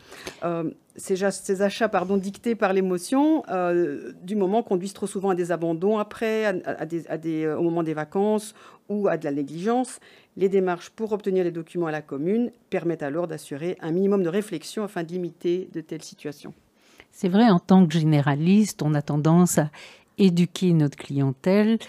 Euh, 0.43 0.71
ces, 0.95 1.61
achats 1.61 1.89
pardon, 1.89 2.17
dictés 2.17 2.55
par 2.55 2.73
l'émotion, 2.73 3.43
euh, 3.49 4.11
du 4.21 4.35
moment, 4.35 4.63
conduisent 4.63 4.93
trop 4.93 5.07
souvent 5.07 5.29
à 5.29 5.35
des 5.35 5.51
abandons 5.51 5.97
après, 5.97 6.51
au 6.51 7.61
moment 7.61 7.83
des 7.83 7.93
vacances 7.93 8.53
ou 8.89 9.07
à 9.07 9.17
de 9.17 9.23
la 9.23 9.31
négligence. 9.31 9.99
Les 10.35 10.49
démarches 10.49 10.89
pour 10.89 11.11
obtenir 11.11 11.43
les 11.43 11.51
documents 11.51 11.87
à 11.87 11.91
la 11.91 12.01
commune 12.01 12.51
permettent 12.69 13.03
alors 13.03 13.27
d'assurer 13.27 13.77
un 13.81 13.91
minimum 13.91 14.23
de 14.23 14.29
réflexion 14.29 14.83
afin 14.83 15.03
de 15.03 15.11
limiter 15.11 15.48
éviter 15.49 15.69
de 15.73 15.81
telles 15.81 16.03
situations. 16.03 16.53
C'est 17.11 17.29
vrai, 17.29 17.49
en 17.49 17.59
tant 17.59 17.85
que 17.85 17.93
généraliste, 17.93 18.81
on 18.81 18.93
a 18.93 19.01
tendance 19.01 19.57
à 19.57 19.69
éduquer 20.17 20.73
notre 20.73 20.97
clientèle 20.97 21.79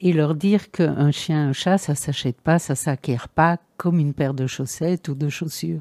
et 0.00 0.12
leur 0.12 0.34
dire 0.34 0.70
qu'un 0.70 1.10
chien, 1.10 1.48
un 1.48 1.52
chat, 1.52 1.78
ça 1.78 1.94
s'achète 1.94 2.40
pas, 2.40 2.58
ça 2.58 2.74
s'acquiert 2.74 3.28
pas 3.28 3.58
comme 3.78 3.98
une 3.98 4.12
paire 4.12 4.34
de 4.34 4.46
chaussettes 4.46 5.08
ou 5.08 5.14
de 5.14 5.28
chaussures. 5.28 5.80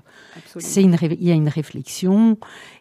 C'est 0.58 0.82
une, 0.82 0.98
il 1.02 1.24
y 1.24 1.32
a 1.32 1.36
une 1.36 1.50
réflexion, 1.50 2.38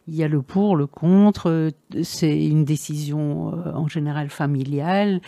il 0.07 0.15
y 0.15 0.23
a 0.23 0.29
le 0.29 0.43
pour, 0.43 0.77
le 0.77 0.87
contre, 0.87 1.73
c'est 2.03 2.47
une 2.47 2.65
décision 2.65 3.53
euh, 3.53 3.73
en 3.73 3.89
général 3.89 4.29
familiale. 4.29 5.21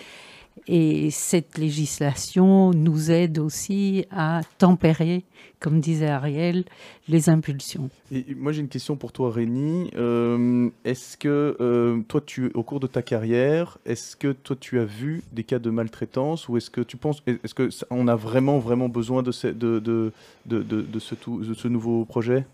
Et 0.68 1.10
cette 1.10 1.58
législation 1.58 2.72
nous 2.72 3.10
aide 3.10 3.38
aussi 3.38 4.04
à 4.10 4.40
tempérer, 4.58 5.24
comme 5.60 5.80
disait 5.80 6.08
Ariel, 6.08 6.64
les 7.08 7.28
impulsions. 7.28 7.88
Moi 8.36 8.52
j'ai 8.52 8.62
une 8.62 8.68
question 8.68 8.96
pour 8.96 9.12
toi 9.12 9.30
Rémi. 9.30 9.90
Euh, 9.96 10.68
est-ce 10.84 11.16
que 11.16 11.56
euh, 11.60 12.00
toi 12.08 12.20
tu, 12.24 12.50
au 12.54 12.62
cours 12.62 12.80
de 12.80 12.86
ta 12.86 13.02
carrière, 13.02 13.78
est-ce 13.86 14.16
que 14.16 14.32
toi 14.32 14.56
tu 14.58 14.80
as 14.80 14.84
vu 14.84 15.22
des 15.32 15.44
cas 15.44 15.58
de 15.58 15.70
maltraitance 15.70 16.48
ou 16.48 16.56
est-ce 16.56 16.70
que 16.70 16.80
tu 16.80 16.96
penses, 16.96 17.22
est-ce 17.26 17.54
que 17.54 17.68
on 17.90 18.08
a 18.08 18.16
vraiment 18.16 18.58
vraiment 18.58 18.88
besoin 18.88 19.22
de 19.22 19.32
ce, 19.32 19.48
de, 19.48 19.78
de, 19.78 20.12
de, 20.46 20.98
ce, 20.98 21.14
de 21.14 21.54
ce 21.54 21.68
nouveau 21.68 22.04
projet? 22.04 22.44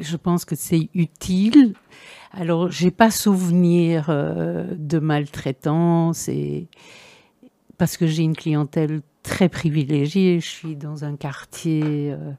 Je 0.00 0.16
pense 0.16 0.44
que 0.44 0.56
c'est 0.56 0.88
utile. 0.94 1.74
Alors, 2.32 2.70
j'ai 2.70 2.90
pas 2.90 3.10
souvenir 3.10 4.06
euh, 4.08 4.74
de 4.76 4.98
maltraitance 4.98 6.28
et 6.28 6.68
parce 7.76 7.96
que 7.96 8.06
j'ai 8.06 8.22
une 8.22 8.36
clientèle 8.36 9.00
très 9.22 9.48
privilégiée. 9.48 10.40
Je 10.40 10.48
suis 10.48 10.76
dans 10.76 11.04
un 11.04 11.16
quartier 11.16 11.82
euh, 12.12 12.32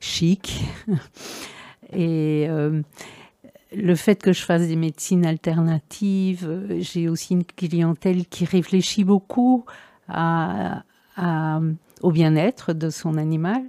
chic 0.00 0.62
et 1.92 2.46
euh, 2.48 2.82
le 3.72 3.94
fait 3.94 4.20
que 4.20 4.32
je 4.32 4.42
fasse 4.42 4.66
des 4.66 4.76
médecines 4.76 5.24
alternatives, 5.24 6.66
j'ai 6.80 7.08
aussi 7.08 7.34
une 7.34 7.44
clientèle 7.44 8.26
qui 8.26 8.44
réfléchit 8.44 9.04
beaucoup 9.04 9.64
au 12.02 12.10
bien-être 12.10 12.72
de 12.72 12.90
son 12.90 13.16
animal. 13.16 13.62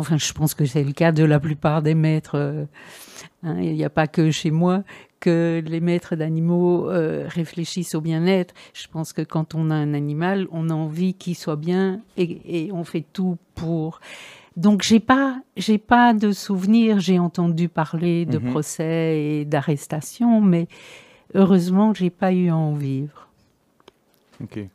Enfin, 0.00 0.18
je 0.18 0.32
pense 0.32 0.54
que 0.54 0.66
c'est 0.66 0.84
le 0.84 0.92
cas 0.92 1.12
de 1.12 1.24
la 1.24 1.38
plupart 1.38 1.82
des 1.82 1.94
maîtres 1.94 2.66
Hein, 3.42 3.56
il 3.60 3.74
n'y 3.74 3.84
a 3.84 3.90
pas 3.90 4.06
que 4.06 4.30
chez 4.30 4.50
moi 4.50 4.82
que 5.18 5.62
les 5.66 5.80
maîtres 5.80 6.16
d'animaux 6.16 6.88
euh, 6.88 7.26
réfléchissent 7.28 7.94
au 7.94 8.00
bien-être. 8.00 8.54
Je 8.72 8.86
pense 8.88 9.12
que 9.12 9.22
quand 9.22 9.54
on 9.54 9.70
a 9.70 9.74
un 9.74 9.92
animal, 9.92 10.46
on 10.50 10.70
a 10.70 10.74
envie 10.74 11.14
qu'il 11.14 11.36
soit 11.36 11.56
bien 11.56 12.00
et, 12.16 12.70
on 12.72 12.84
fait 12.84 13.04
tout 13.12 13.36
pour. 13.54 14.00
Donc 14.56 14.82
j'ai 14.82 15.00
pas 15.00 15.40
j'ai 15.56 15.78
pas 15.78 16.14
de 16.14 16.32
souvenirs. 16.32 17.00
J'ai 17.00 17.18
entendu 17.18 17.68
parler 17.68 18.24
de 18.24 18.38
mhm. 18.38 18.50
procès 18.50 19.20
et 19.20 19.44
d'arrestations, 19.44 20.40
mais 20.40 20.68
heureusement 21.34 21.92
j'ai 21.94 22.10
pas 22.10 22.32
eu 22.32 22.48
à 22.48 22.56
en 22.56 22.74
vivre. 22.74 23.29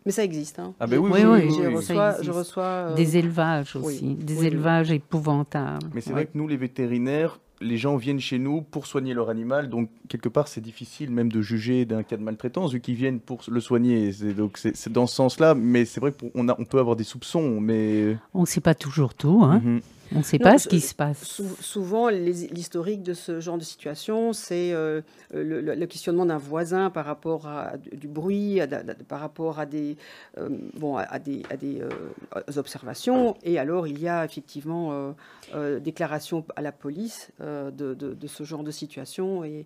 Mais 0.06 0.12
ça 0.12 0.24
existe. 0.24 0.60
Hein. 0.60 0.74
Ah 0.80 0.88
ben 0.88 1.00
oui, 1.00 1.12
oui, 1.12 1.50
je, 2.22 2.32
reçois, 2.32 2.94
des 2.94 3.18
élevages 3.18 3.76
aussi, 3.76 4.16
des 4.16 4.46
élevages 4.46 4.92
épouvantables. 4.92 5.88
Mais 5.94 6.02
c'est 6.02 6.12
vrai 6.12 6.26
que 6.26 6.32
nous, 6.36 6.48
les 6.48 6.58
vétérinaires, 6.58 7.40
les 7.62 7.78
gens 7.78 7.96
viennent 7.96 8.20
chez 8.20 8.38
nous 8.38 8.62
pour 8.62 8.86
soigner 8.86 9.14
leur 9.14 9.30
animal, 9.30 9.70
donc 9.70 9.90
quelque 10.10 10.30
part 10.30 10.48
c'est 10.48 10.62
difficile 10.62 11.10
même 11.12 11.32
de 11.32 11.42
juger 11.42 11.86
d'un 11.86 12.04
cas 12.04 12.18
de 12.18 12.22
maltraitance 12.22 12.74
vu 12.74 12.82
qu'ils 12.82 12.96
viennent 12.96 13.20
pour 13.20 13.42
le 13.48 13.60
soigner. 13.60 14.12
Donc 14.36 14.58
c'est 14.58 14.92
dans 14.92 15.08
ce 15.08 15.16
sens-là, 15.16 15.56
mais 15.56 15.86
c'est 15.86 16.00
vrai 16.00 16.12
qu'on 16.12 16.48
on 16.48 16.66
peut 16.66 16.80
avoir 16.80 16.96
des 16.96 17.04
soupçons, 17.04 17.60
mais 17.60 18.18
on 18.34 18.42
ne 18.42 18.46
sait 18.46 18.62
pas 18.62 18.76
toujours 18.76 19.14
tout. 19.14 19.42
Hein. 19.44 19.62
Mhm. 19.64 19.82
On 20.14 20.20
ne 20.20 20.24
sait 20.24 20.40
pas 20.40 20.58
ce 20.58 20.68
qui 20.68 20.82
se 20.82 20.94
passe. 20.94 21.42
souvent, 21.60 22.10
l'historique 22.10 23.04
de 23.04 23.14
ce 23.14 23.40
genre 23.40 23.58
de 23.58 23.64
situation, 23.64 24.34
c'est 24.34 24.72
euh, 24.74 25.02
le, 25.34 25.86
questionnement 25.86 26.26
d'un 26.26 26.38
voisin 26.38 26.90
par 26.90 27.06
rapport 27.06 27.48
à 27.48 27.74
du 27.78 28.08
bruit, 28.08 28.60
par 29.08 29.20
rapport 29.20 29.60
à 29.60 29.66
des, 29.66 29.98
euh, 30.38 30.50
bon, 30.78 30.98
à, 30.98 31.20
des, 31.20 31.44
euh, 31.82 31.90
observations. 32.58 33.36
Et 33.44 33.58
alors, 33.58 33.88
il 33.88 34.00
y 34.00 34.08
a 34.08 34.26
effectivement 34.26 35.16
déclaration 35.82 36.46
à 36.56 36.62
la 36.62 36.72
police 36.72 37.32
de, 37.40 37.72
de, 37.94 38.28
ce 38.28 38.44
genre 38.44 38.64
de 38.64 38.72
situation. 38.72 39.44
Et, 39.44 39.66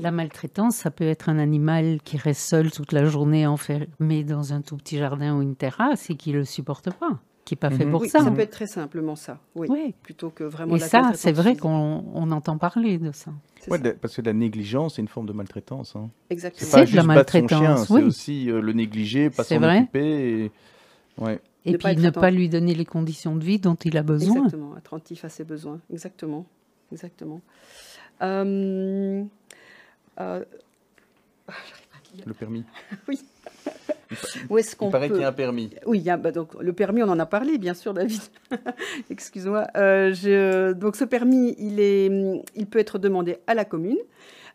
la 0.00 0.10
maltraitance, 0.10 0.74
ça 0.76 0.90
peut 0.90 1.06
être 1.06 1.28
un 1.28 1.38
animal 1.38 2.00
qui 2.02 2.16
reste 2.16 2.40
seul 2.40 2.72
toute 2.72 2.90
la 2.90 3.04
journée 3.04 3.46
enfermé 3.46 4.24
dans 4.24 4.52
un 4.52 4.62
tout 4.62 4.76
petit 4.76 4.98
jardin 4.98 5.36
ou 5.36 5.42
une 5.42 5.54
terrasse 5.54 6.10
et 6.10 6.16
qui 6.16 6.32
ne 6.32 6.38
le 6.38 6.44
supporte 6.44 6.90
pas 6.92 7.20
qui 7.44 7.54
n'est 7.54 7.58
pas 7.58 7.70
fait 7.70 7.84
mhm. 7.84 7.90
pour 7.90 8.06
ça. 8.06 8.20
Ça 8.20 8.30
peut 8.30 8.40
être 8.40 8.50
très 8.50 8.66
simplement 8.66 9.16
ça, 9.16 9.38
oui. 9.54 9.94
Plutôt 10.02 10.30
que 10.30 10.44
vraiment. 10.44 10.76
Et 10.76 10.78
ça, 10.78 11.12
c'est 11.14 11.32
vrai 11.32 11.56
qu'on 11.56 12.30
entend 12.30 12.58
parler 12.58 12.98
de 12.98 13.12
ça. 13.12 13.32
Ouais, 13.68 13.78
parce 13.94 14.16
que 14.16 14.22
la 14.22 14.32
négligence, 14.32 14.96
c'est 14.96 15.02
une 15.02 15.08
forme 15.08 15.26
de 15.26 15.32
maltraitance. 15.32 15.96
Hein. 15.96 16.10
Exactement. 16.28 16.70
C'est 16.70 16.90
de 16.90 16.96
la 16.96 17.02
maltraitance. 17.02 17.88
C'est 17.88 18.02
aussi 18.02 18.50
euh, 18.50 18.60
le 18.60 18.72
négliger, 18.74 19.30
pas 19.30 19.42
s'en 19.42 19.62
occuper. 19.62 20.42
Et, 20.42 20.52
ouais. 21.18 21.40
et 21.64 21.78
puis 21.78 21.96
ne 21.96 22.10
pas 22.10 22.30
lui 22.30 22.50
donner 22.50 22.74
les 22.74 22.84
conditions 22.84 23.36
de 23.36 23.44
vie 23.44 23.58
dont 23.58 23.74
il 23.74 23.96
a 23.96 24.02
besoin. 24.02 24.36
Exactement, 24.36 24.74
attentif 24.74 25.24
à 25.24 25.30
ses 25.30 25.44
besoins. 25.44 25.80
Exactement. 25.90 26.44
Exactement. 26.92 27.40
Euh, 28.22 29.24
euh, 30.20 30.44
le 32.26 32.34
permis. 32.34 32.64
oui. 33.08 33.18
Où 34.48 34.58
est-ce 34.58 34.76
qu'on 34.76 34.88
Il 34.88 34.92
paraît 34.92 35.08
qu'il 35.08 35.20
y 35.20 35.24
a 35.24 35.28
un 35.28 35.32
permis. 35.32 35.70
Oui, 35.86 35.98
il 35.98 36.04
y 36.04 36.10
a, 36.10 36.16
bah, 36.16 36.32
donc, 36.32 36.54
le 36.60 36.72
permis, 36.72 37.02
on 37.02 37.08
en 37.08 37.18
a 37.18 37.26
parlé, 37.26 37.58
bien 37.58 37.74
sûr, 37.74 37.94
David. 37.94 38.20
Excuse-moi. 39.10 39.66
Euh, 39.76 40.74
donc 40.74 40.96
ce 40.96 41.04
permis, 41.04 41.54
il, 41.58 41.80
est, 41.80 42.10
il 42.54 42.66
peut 42.66 42.78
être 42.78 42.98
demandé 42.98 43.38
à 43.46 43.54
la 43.54 43.64
commune. 43.64 43.98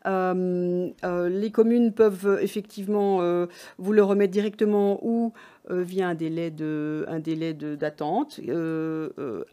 Euh, 0.06 0.89
euh, 1.03 1.29
les 1.29 1.51
communes 1.51 1.91
peuvent 1.91 2.39
effectivement 2.41 3.20
vous 3.77 3.94
le 3.94 4.03
remettre 4.03 4.32
directement 4.32 5.00
ou 5.06 5.34
via 5.70 6.08
un 6.08 6.15
délai 6.15 6.50
de 6.50 7.06
un 7.08 7.20
délai 7.20 7.53
d'attente 7.53 8.39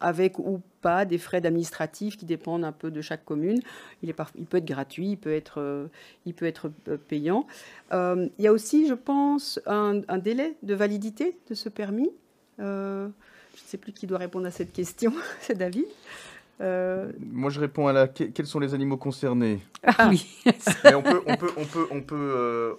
avec 0.00 0.38
ou 0.38 0.60
pas 0.80 1.04
des 1.04 1.18
frais 1.18 1.44
administratifs 1.44 2.16
qui 2.16 2.24
dépendent 2.24 2.64
un 2.64 2.72
peu 2.72 2.90
de 2.90 3.00
chaque 3.00 3.24
commune. 3.24 3.58
Il, 4.02 4.08
est 4.08 4.16
il 4.36 4.46
peut 4.46 4.58
être 4.58 4.64
gratuit, 4.64 5.10
il 5.10 5.16
peut 5.16 5.32
être 5.32 5.88
il 6.24 6.34
peut 6.34 6.46
être 6.46 6.70
payant. 7.08 7.46
il 7.92 8.30
y 8.38 8.46
a 8.46 8.52
aussi, 8.52 8.86
je 8.86 8.94
pense, 8.94 9.60
un 9.66 10.18
délai 10.18 10.56
de 10.62 10.74
validité 10.74 11.36
de 11.48 11.54
ce 11.54 11.68
permis. 11.68 12.10
je 12.58 12.64
ne 12.64 13.10
sais 13.54 13.78
plus 13.78 13.92
qui 13.92 14.06
doit 14.06 14.18
répondre 14.18 14.46
à 14.46 14.50
cette 14.50 14.72
question, 14.72 15.12
c'est 15.40 15.58
David. 15.58 15.86
Euh, 16.60 17.12
Moi, 17.20 17.50
je 17.50 17.60
réponds 17.60 17.86
à 17.86 17.92
la 17.92 18.08
quels 18.08 18.46
sont 18.46 18.60
les 18.60 18.72
animaux 18.74 18.96
concernés? 18.96 19.60
Ah, 19.84 20.08
oui. 20.10 20.26
on 20.84 21.02
peut, 21.02 21.22
on 21.26 21.36
peut, 21.36 21.50
on 21.56 21.64
peut, 21.64 21.86
on 21.90 22.00
peut, 22.00 22.14
euh, 22.16 22.72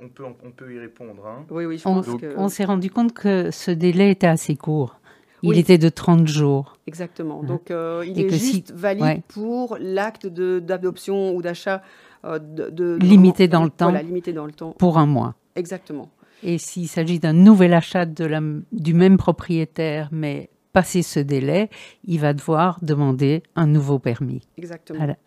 on, 0.00 0.08
peut, 0.08 0.24
on 0.44 0.50
peut 0.50 0.72
y 0.72 0.78
répondre. 0.78 1.26
Hein. 1.26 1.44
Oui, 1.50 1.66
oui. 1.66 1.78
Je 1.78 1.88
on, 1.88 1.94
pense 1.94 2.20
que... 2.20 2.34
on 2.36 2.48
s'est 2.48 2.64
rendu 2.64 2.90
compte 2.90 3.12
que 3.12 3.50
ce 3.50 3.70
délai 3.70 4.10
était 4.10 4.26
assez 4.26 4.56
court. 4.56 5.00
Il 5.42 5.58
était 5.58 5.76
de 5.76 5.90
30 5.90 6.26
jours. 6.26 6.78
Exactement. 6.86 7.40
Hein. 7.42 7.46
Donc, 7.46 7.70
euh, 7.70 8.02
il 8.06 8.18
est 8.18 8.30
juste 8.30 8.72
valide 8.72 9.22
pour 9.28 9.76
l'acte 9.78 10.26
d'adoption 10.26 11.34
ou 11.34 11.42
d'achat 11.42 11.82
de, 12.24 12.96
limité 13.02 13.46
dans 13.46 13.64
le 13.64 13.70
temps. 13.70 13.90
Voilà, 13.90 14.02
limité 14.02 14.32
dans 14.32 14.46
le 14.46 14.52
temps. 14.52 14.70
Pour 14.78 14.96
un 14.96 15.06
mois. 15.06 15.34
Exactement. 15.54 16.08
Et 16.42 16.58
s'il 16.58 16.88
s'agit 16.88 17.18
d'un 17.18 17.32
nouvel 17.32 17.74
achat 17.74 18.06
de 18.06 18.24
la, 18.24 18.40
du 18.72 18.94
même 18.94 19.16
propriétaire, 19.16 20.08
mais 20.12 20.50
passé 20.74 21.02
ce 21.02 21.20
délai, 21.20 21.70
il 22.04 22.20
va 22.20 22.34
devoir 22.34 22.78
demander 22.82 23.42
un 23.56 23.66
nouveau 23.66 23.98
permis 23.98 24.42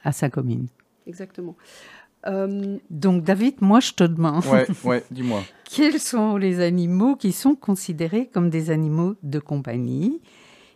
À, 0.03 0.11
sa 0.11 0.29
commune. 0.29 0.67
Exactement. 1.07 1.55
Euh, 2.27 2.77
Donc 2.89 3.23
David, 3.23 3.55
moi 3.61 3.79
je 3.79 3.93
te 3.93 4.03
demande, 4.03 4.45
ouais, 4.47 4.67
ouais, 4.83 5.03
dis-moi. 5.09 5.41
quels 5.63 5.99
sont 5.99 6.35
les 6.37 6.59
animaux 6.59 7.15
qui 7.15 7.31
sont 7.31 7.55
considérés 7.55 8.27
comme 8.31 8.49
des 8.49 8.69
animaux 8.69 9.15
de 9.23 9.39
compagnie 9.39 10.21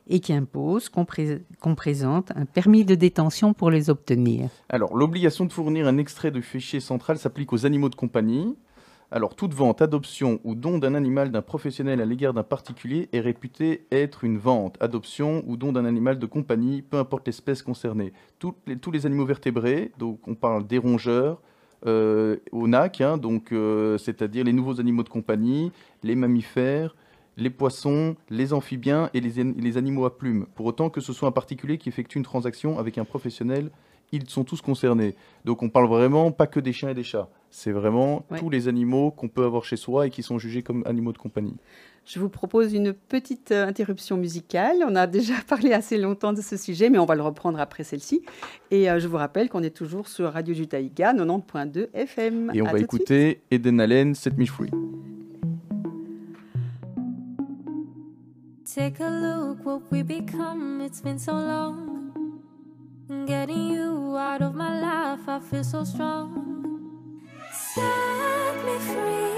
et 0.07 0.19
qui 0.19 0.33
imposent 0.33 0.87
qu'on 0.89 1.75
présente 1.75 2.31
un 2.35 2.45
permis 2.45 2.85
de 2.85 2.95
détention 2.95 3.53
pour 3.53 3.69
les 3.71 3.89
obtenir? 3.89 4.49
Alors 4.69 4.95
l'obligation 4.95 5.45
de 5.45 5.51
fournir 5.51 5.85
un 5.87 5.97
extrait 5.97 6.31
de 6.31 6.39
fichier 6.41 6.79
central 6.79 7.17
s'applique 7.17 7.51
aux 7.51 7.65
animaux 7.65 7.89
de 7.89 7.95
compagnie, 7.95 8.55
alors, 9.13 9.35
toute 9.35 9.53
vente, 9.53 9.81
adoption 9.81 10.39
ou 10.45 10.55
don 10.55 10.77
d'un 10.77 10.95
animal 10.95 11.31
d'un 11.31 11.41
professionnel 11.41 11.99
à 11.99 12.05
l'égard 12.05 12.33
d'un 12.33 12.43
particulier 12.43 13.09
est 13.11 13.19
réputée 13.19 13.85
être 13.91 14.23
une 14.23 14.37
vente, 14.37 14.77
adoption 14.79 15.43
ou 15.47 15.57
don 15.57 15.73
d'un 15.73 15.83
animal 15.83 16.17
de 16.17 16.25
compagnie, 16.25 16.81
peu 16.81 16.97
importe 16.97 17.27
l'espèce 17.27 17.61
concernée. 17.61 18.13
Tous 18.39 18.55
les, 18.65 19.05
animaux 19.05 19.25
vertébrés, 19.25 19.91
donc 19.99 20.25
on 20.29 20.35
parle 20.35 20.65
des 20.65 20.77
rongeurs, 20.77 21.41
euh, 21.85 22.37
au 22.53 22.69
NAC, 22.69 23.01
hein, 23.01 23.17
donc 23.17 23.51
euh, 23.51 23.97
c'est-à-dire 23.97 24.45
les 24.45 24.53
nouveaux 24.53 24.79
animaux 24.79 25.03
de 25.03 25.09
compagnie, 25.09 25.73
les 26.03 26.15
mammifères, 26.15 26.95
les 27.35 27.49
poissons, 27.49 28.15
les 28.29 28.53
amphibiens 28.53 29.09
et 29.13 29.19
les, 29.19 29.43
les, 29.43 29.77
animaux 29.77 30.05
à 30.05 30.17
plumes, 30.17 30.45
pour 30.55 30.67
autant 30.67 30.89
que 30.89 31.01
ce 31.01 31.11
soit 31.11 31.27
un 31.27 31.33
particulier 31.33 31.77
qui 31.77 31.89
effectue 31.89 32.17
une 32.17 32.23
transaction 32.23 32.79
avec 32.79 32.97
un 32.97 33.03
professionnel 33.03 33.71
ils 34.11 34.29
sont 34.29 34.43
tous 34.43 34.61
concernés. 34.61 35.15
Donc 35.45 35.63
on 35.63 35.69
parle 35.69 35.87
vraiment 35.87 36.31
pas 36.31 36.47
que 36.47 36.59
des 36.59 36.73
chiens 36.73 36.89
et 36.89 36.93
des 36.93 37.03
chats. 37.03 37.29
C'est 37.49 37.71
vraiment 37.71 38.23
Ouais. 38.31 38.39
tous 38.39 38.49
les 38.49 38.67
animaux 38.67 39.11
qu'on 39.11 39.27
peut 39.27 39.43
avoir 39.43 39.63
chez 39.65 39.75
soi 39.77 40.07
et 40.07 40.09
qui 40.09 40.23
sont 40.23 40.37
jugés 40.39 40.61
comme 40.63 40.83
animaux 40.85 41.11
de 41.13 41.17
compagnie. 41.17 41.55
Je 42.05 42.19
vous 42.19 42.29
propose 42.29 42.73
une 42.73 42.93
petite 42.93 43.51
euh, 43.51 43.67
interruption 43.67 44.17
musicale. 44.17 44.77
On 44.87 44.95
a 44.95 45.05
déjà 45.05 45.33
parlé 45.47 45.71
assez 45.73 45.97
longtemps 45.97 46.33
de 46.33 46.41
ce 46.41 46.57
sujet, 46.57 46.89
mais 46.89 46.97
on 46.97 47.05
va 47.05 47.15
le 47.15 47.21
reprendre 47.21 47.59
après 47.59 47.83
celle-ci. 47.83 48.21
Et 48.71 48.89
euh, 48.89 48.99
je 48.99 49.07
vous 49.07 49.17
rappelle 49.17 49.49
qu'on 49.49 49.61
est 49.63 49.75
toujours 49.75 50.07
sur 50.07 50.31
Radio 50.33 50.53
Judaïka 50.53 51.13
90.2 51.13 51.89
FM. 51.93 52.51
Et 52.55 52.61
on 52.61 52.65
À 52.67 52.71
va 52.71 52.79
écouter 52.79 53.41
Eden 53.51 53.79
Allen, 53.79 54.15
Set 54.15 54.37
Me 54.37 54.45
Free. 54.45 54.71
Take 58.65 59.01
a 59.01 59.09
look 59.09 59.65
what 59.65 59.81
we 59.91 60.01
become. 60.03 60.81
It's 60.81 61.01
been 61.01 61.19
so 61.19 61.33
long. 61.33 61.75
Getting 63.27 63.70
out 64.31 64.41
of 64.41 64.55
my 64.55 64.79
life, 64.79 65.27
I 65.27 65.39
feel 65.39 65.63
so 65.63 65.83
strong. 65.83 67.19
Set 67.51 68.65
me 68.65 68.77
free. 68.79 69.30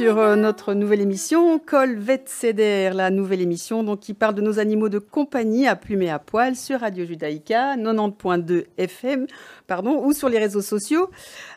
Sur 0.00 0.18
euh, 0.18 0.34
notre 0.34 0.72
nouvelle 0.72 1.02
émission, 1.02 1.58
Col 1.58 1.98
Vet 1.98 2.22
Ceder, 2.24 2.92
la 2.94 3.10
nouvelle 3.10 3.42
émission 3.42 3.82
donc, 3.82 4.00
qui 4.00 4.14
parle 4.14 4.34
de 4.34 4.40
nos 4.40 4.58
animaux 4.58 4.88
de 4.88 4.98
compagnie 4.98 5.68
à 5.68 5.76
plumes 5.76 6.00
et 6.00 6.08
à 6.08 6.18
poil 6.18 6.56
sur 6.56 6.80
Radio 6.80 7.04
Judaïka 7.04 7.76
90.2 7.76 8.64
FM 8.78 9.26
pardon, 9.66 10.02
ou 10.02 10.14
sur 10.14 10.30
les 10.30 10.38
réseaux 10.38 10.62
sociaux 10.62 11.10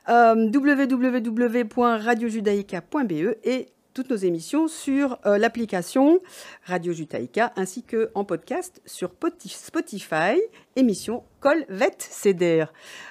euh, 0.10 0.52
www.radiojudaïka.be 0.54 3.38
et 3.46 3.68
toutes 3.94 4.10
nos 4.10 4.18
émissions 4.18 4.68
sur 4.68 5.20
euh, 5.26 5.38
l'application 5.38 6.20
Radio 6.66 6.94
Judaïka 6.94 7.52
ainsi 7.58 7.84
que 7.84 8.10
en 8.16 8.24
podcast 8.24 8.82
sur 8.86 9.10
Poti- 9.10 9.50
Spotify, 9.50 10.40
émission 10.78 11.24
Col 11.42 11.66
Vet 11.68 11.98
Ceder. 12.00 12.66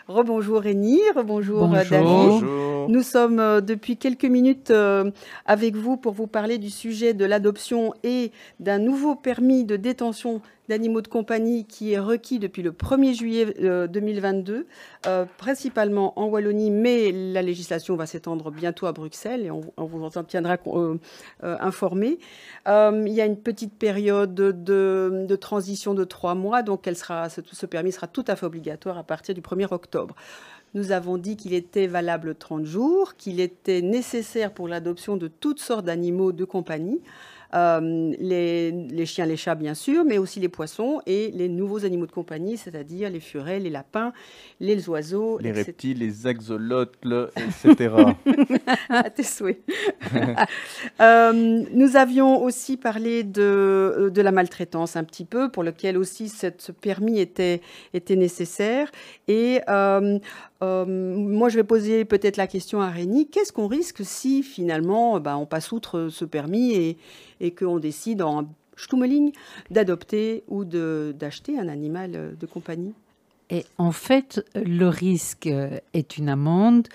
Rebonjour 0.09 0.62
Rémi, 0.62 0.99
rebonjour 1.15 1.69
Bonjour. 1.69 1.91
David. 1.91 2.07
Bonjour. 2.07 2.88
Nous 2.88 3.03
sommes 3.03 3.38
euh, 3.41 3.61
depuis 3.61 3.99
quelques 3.99 4.25
minutes 4.25 4.71
euh, 4.71 5.11
avec 5.45 5.77
vous 5.77 5.99
pour 5.99 6.15
vous 6.15 6.27
parler 6.27 6.57
du 6.57 6.71
sujet 6.71 7.12
de 7.12 7.27
l'adoption 7.27 7.93
et 8.03 8.33
d'un 8.59 8.79
nouveau 8.79 9.15
permis 9.17 9.65
de 9.65 9.77
détention 9.77 10.41
d'animaux 10.69 11.03
de 11.03 11.09
compagnie 11.09 11.67
qui 11.67 11.93
est 11.93 11.99
requis 11.99 12.38
depuis 12.38 12.62
le 12.62 12.71
1er 12.71 13.12
juillet 13.15 13.55
euh, 13.62 13.87
2022, 13.88 14.67
euh, 15.07 15.25
principalement 15.37 16.19
en 16.19 16.27
Wallonie, 16.27 16.71
mais 16.71 17.12
la 17.12 17.43
législation 17.43 17.97
va 17.97 18.07
s'étendre 18.07 18.51
bientôt 18.51 18.87
à 18.87 18.93
Bruxelles 18.93 19.45
et 19.45 19.51
on, 19.51 19.61
vous 19.77 20.03
en 20.05 20.25
tiendra 20.25 20.57
informé. 21.43 22.19
Il 22.67 23.09
y 23.12 23.21
a 23.21 23.27
une 23.27 23.37
petite 23.42 23.74
période 23.74 24.35
de, 24.35 25.37
transition 25.37 25.94
de 25.94 26.05
trois 26.05 26.35
mois, 26.35 26.62
donc 26.62 26.87
ce 26.87 27.66
permis 27.66 27.92
sera 27.92 28.07
tout 28.07 28.24
à 28.26 28.37
fait 28.37 28.46
obligatoire 28.46 28.98
à 28.98 29.02
partir 29.02 29.35
du 29.35 29.40
1er 29.40 29.72
octobre. 29.72 30.14
Nous 30.74 30.90
avons 30.90 31.18
dit 31.18 31.37
qu'il 31.37 31.52
était 31.52 31.87
valable 31.87 32.35
30 32.35 32.64
jours, 32.64 33.16
qu'il 33.16 33.40
était 33.40 33.83
nécessaire 33.83 34.55
pour 34.55 34.68
l'adoption 34.68 35.16
de 35.16 35.28
toutes 35.28 35.61
sortes 35.61 35.85
d'animaux 35.85 36.33
de 36.33 36.44
compagnie, 36.44 37.02
euh, 37.55 38.12
les, 38.19 38.71
les 38.71 39.07
chiens, 39.07 39.27
les 39.27 39.37
chats 39.37 39.55
bien 39.55 39.75
sûr, 39.75 40.05
mais 40.05 40.19
aussi 40.19 40.41
les 40.41 40.49
poissons 40.49 41.01
et 41.07 41.31
les 41.35 41.49
nouveaux 41.49 41.85
animaux 41.85 42.07
de 42.07 42.12
compagnie, 42.12 42.57
c'est-à-dire 42.57 43.11
les 43.11 43.21
furets, 43.21 43.59
les 43.61 43.71
lapins, 43.71 44.12
les 44.61 44.88
oiseaux, 44.88 45.38
Les 45.38 45.51
etc. 45.51 45.65
reptiles, 45.67 45.99
les 45.99 46.27
axolotls, 46.27 47.29
etc. 47.37 47.95
à 48.88 49.11
tes 49.11 49.23
souhaits. 49.23 49.61
Euh, 51.01 51.62
nous 51.73 51.97
avions 51.97 52.43
aussi 52.43 52.77
parlé 52.77 53.25
de, 53.25 54.11
de 54.12 54.23
la 54.23 54.33
maltraitance 54.33 54.97
un 54.97 55.05
petit 55.05 55.25
peu, 55.25 55.51
pour 55.51 55.62
lequel 55.62 55.97
aussi 55.97 56.29
cette- 56.29 56.61
ce 56.62 56.73
permis 56.73 57.19
était, 57.21 57.61
était 57.95 58.17
nécessaire. 58.17 58.91
Et 59.29 59.61
euh, 59.69 60.19
euh, 60.62 60.85
moi, 60.87 61.48
je 61.48 61.57
vais 61.57 61.64
poser 61.64 62.05
peut-être 62.05 62.37
la 62.37 62.46
question 62.46 62.81
à 62.81 62.88
Rémi. 62.88 63.29
Qu'est-ce 63.29 63.53
qu'on 63.53 63.66
risque 63.66 64.05
si 64.05 64.42
finalement 64.42 65.18
ben, 65.18 65.37
on 65.37 65.46
passe 65.46 65.72
outre 65.72 66.09
ce 66.09 66.25
permis 66.25 66.72
et, 66.72 66.98
et 67.40 67.53
qu'on 67.53 67.79
décide 67.79 68.22
en 68.22 68.48
Stummeling 68.77 69.33
d'adopter 69.70 70.44
ou 70.48 70.64
d'acheter 70.64 71.59
un 71.59 71.68
animal 71.68 72.12
euh, 72.14 72.33
de 72.38 72.46
compagnie? 72.46 72.94
Et 73.51 73.66
en 73.77 73.92
fait, 73.92 74.44
le 74.55 74.87
risque 74.87 75.46
euh, 75.46 75.79
est 75.92 76.16
une 76.16 76.29
amende 76.29 76.88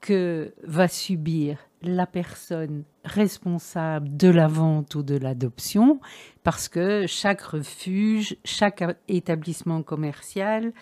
que 0.00 0.52
va 0.62 0.88
subir 0.88 1.58
la 1.82 2.06
personne 2.06 2.84
responsable 3.04 4.16
de 4.16 4.28
la 4.28 4.46
vente 4.46 4.94
ou 4.94 5.02
de 5.02 5.16
l'adoption, 5.16 6.00
parce 6.42 6.68
que 6.68 7.06
chaque 7.06 7.42
refuge, 7.42 8.36
chaque 8.44 8.84
établissement 9.08 9.82
commercial 9.82 10.72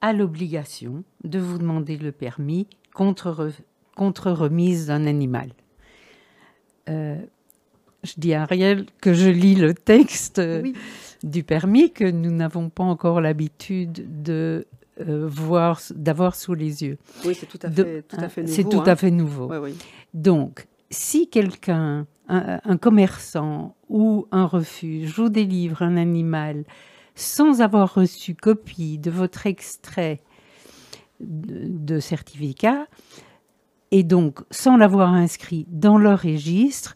a 0.00 0.12
l'obligation 0.12 1.04
de 1.24 1.38
vous 1.38 1.58
demander 1.58 1.96
le 1.96 2.12
permis 2.12 2.66
contre, 2.94 3.30
re- 3.30 3.60
contre 3.94 4.30
remise 4.30 4.86
d'un 4.86 5.06
animal. 5.06 5.50
Euh, 6.88 7.16
je 8.04 8.12
dis 8.16 8.34
à 8.34 8.42
Ariel 8.42 8.86
que 9.00 9.12
je 9.12 9.28
lis 9.28 9.54
le 9.56 9.74
texte 9.74 10.38
euh, 10.38 10.62
Oui. 10.62 10.74
du 11.22 11.42
permis 11.42 11.92
que 11.92 12.04
nous 12.08 12.30
n'avons 12.30 12.68
pas 12.68 12.84
encore 12.84 13.20
l'habitude 13.20 14.22
de 14.22 14.66
euh, 15.00 15.26
voir, 15.28 15.80
d'avoir 15.94 16.36
sous 16.36 16.54
les 16.54 16.84
yeux. 16.84 16.98
Oui, 17.24 17.34
c'est 17.34 17.46
tout 17.46 17.58
à 17.62 17.70
fait, 17.70 18.02
tout 18.02 18.16
à 18.18 18.28
fait 18.28 18.42
nouveau. 18.42 18.54
C'est 18.54 18.64
tout 18.68 18.80
hein. 18.80 18.84
à 18.86 18.96
fait 18.96 19.10
nouveau. 19.10 19.52
Oui. 19.60 19.74
Donc, 20.14 20.66
si 20.90 21.28
quelqu'un, 21.28 22.06
un, 22.28 22.60
un 22.64 22.76
commerçant 22.76 23.74
ou 23.88 24.26
un 24.30 24.46
refuge 24.46 25.12
vous 25.16 25.28
délivre 25.28 25.82
un 25.82 25.96
animal 25.96 26.64
sans 27.16 27.62
avoir 27.62 27.94
reçu 27.94 28.34
copie 28.34 28.98
de 28.98 29.10
votre 29.10 29.46
extrait 29.46 30.20
de, 31.18 31.98
certificat, 31.98 32.86
et 33.90 34.02
donc 34.02 34.40
sans 34.50 34.76
l'avoir 34.76 35.12
inscrit 35.14 35.66
dans 35.70 35.96
leur 35.98 36.20
registre, 36.20 36.94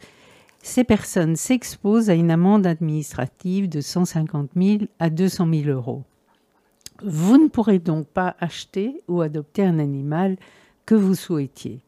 ces 0.62 0.84
personnes 0.84 1.36
s'exposent 1.36 2.10
à 2.10 2.14
une 2.14 2.30
amende 2.30 2.66
administrative 2.66 3.68
de 3.68 3.80
150 3.80 4.50
000 4.54 4.78
à 4.98 5.08
200 5.08 5.48
000 5.50 5.70
euros. 5.70 6.04
Vous 7.02 7.38
ne 7.38 7.48
pourrez 7.48 7.78
donc 7.78 8.06
pas 8.06 8.36
acheter 8.40 9.02
ou 9.08 9.22
adopter 9.22 9.64
un 9.64 9.78
animal 9.78 10.36
que 10.84 10.94
vous 10.94 11.14
souhaitiez. 11.14 11.80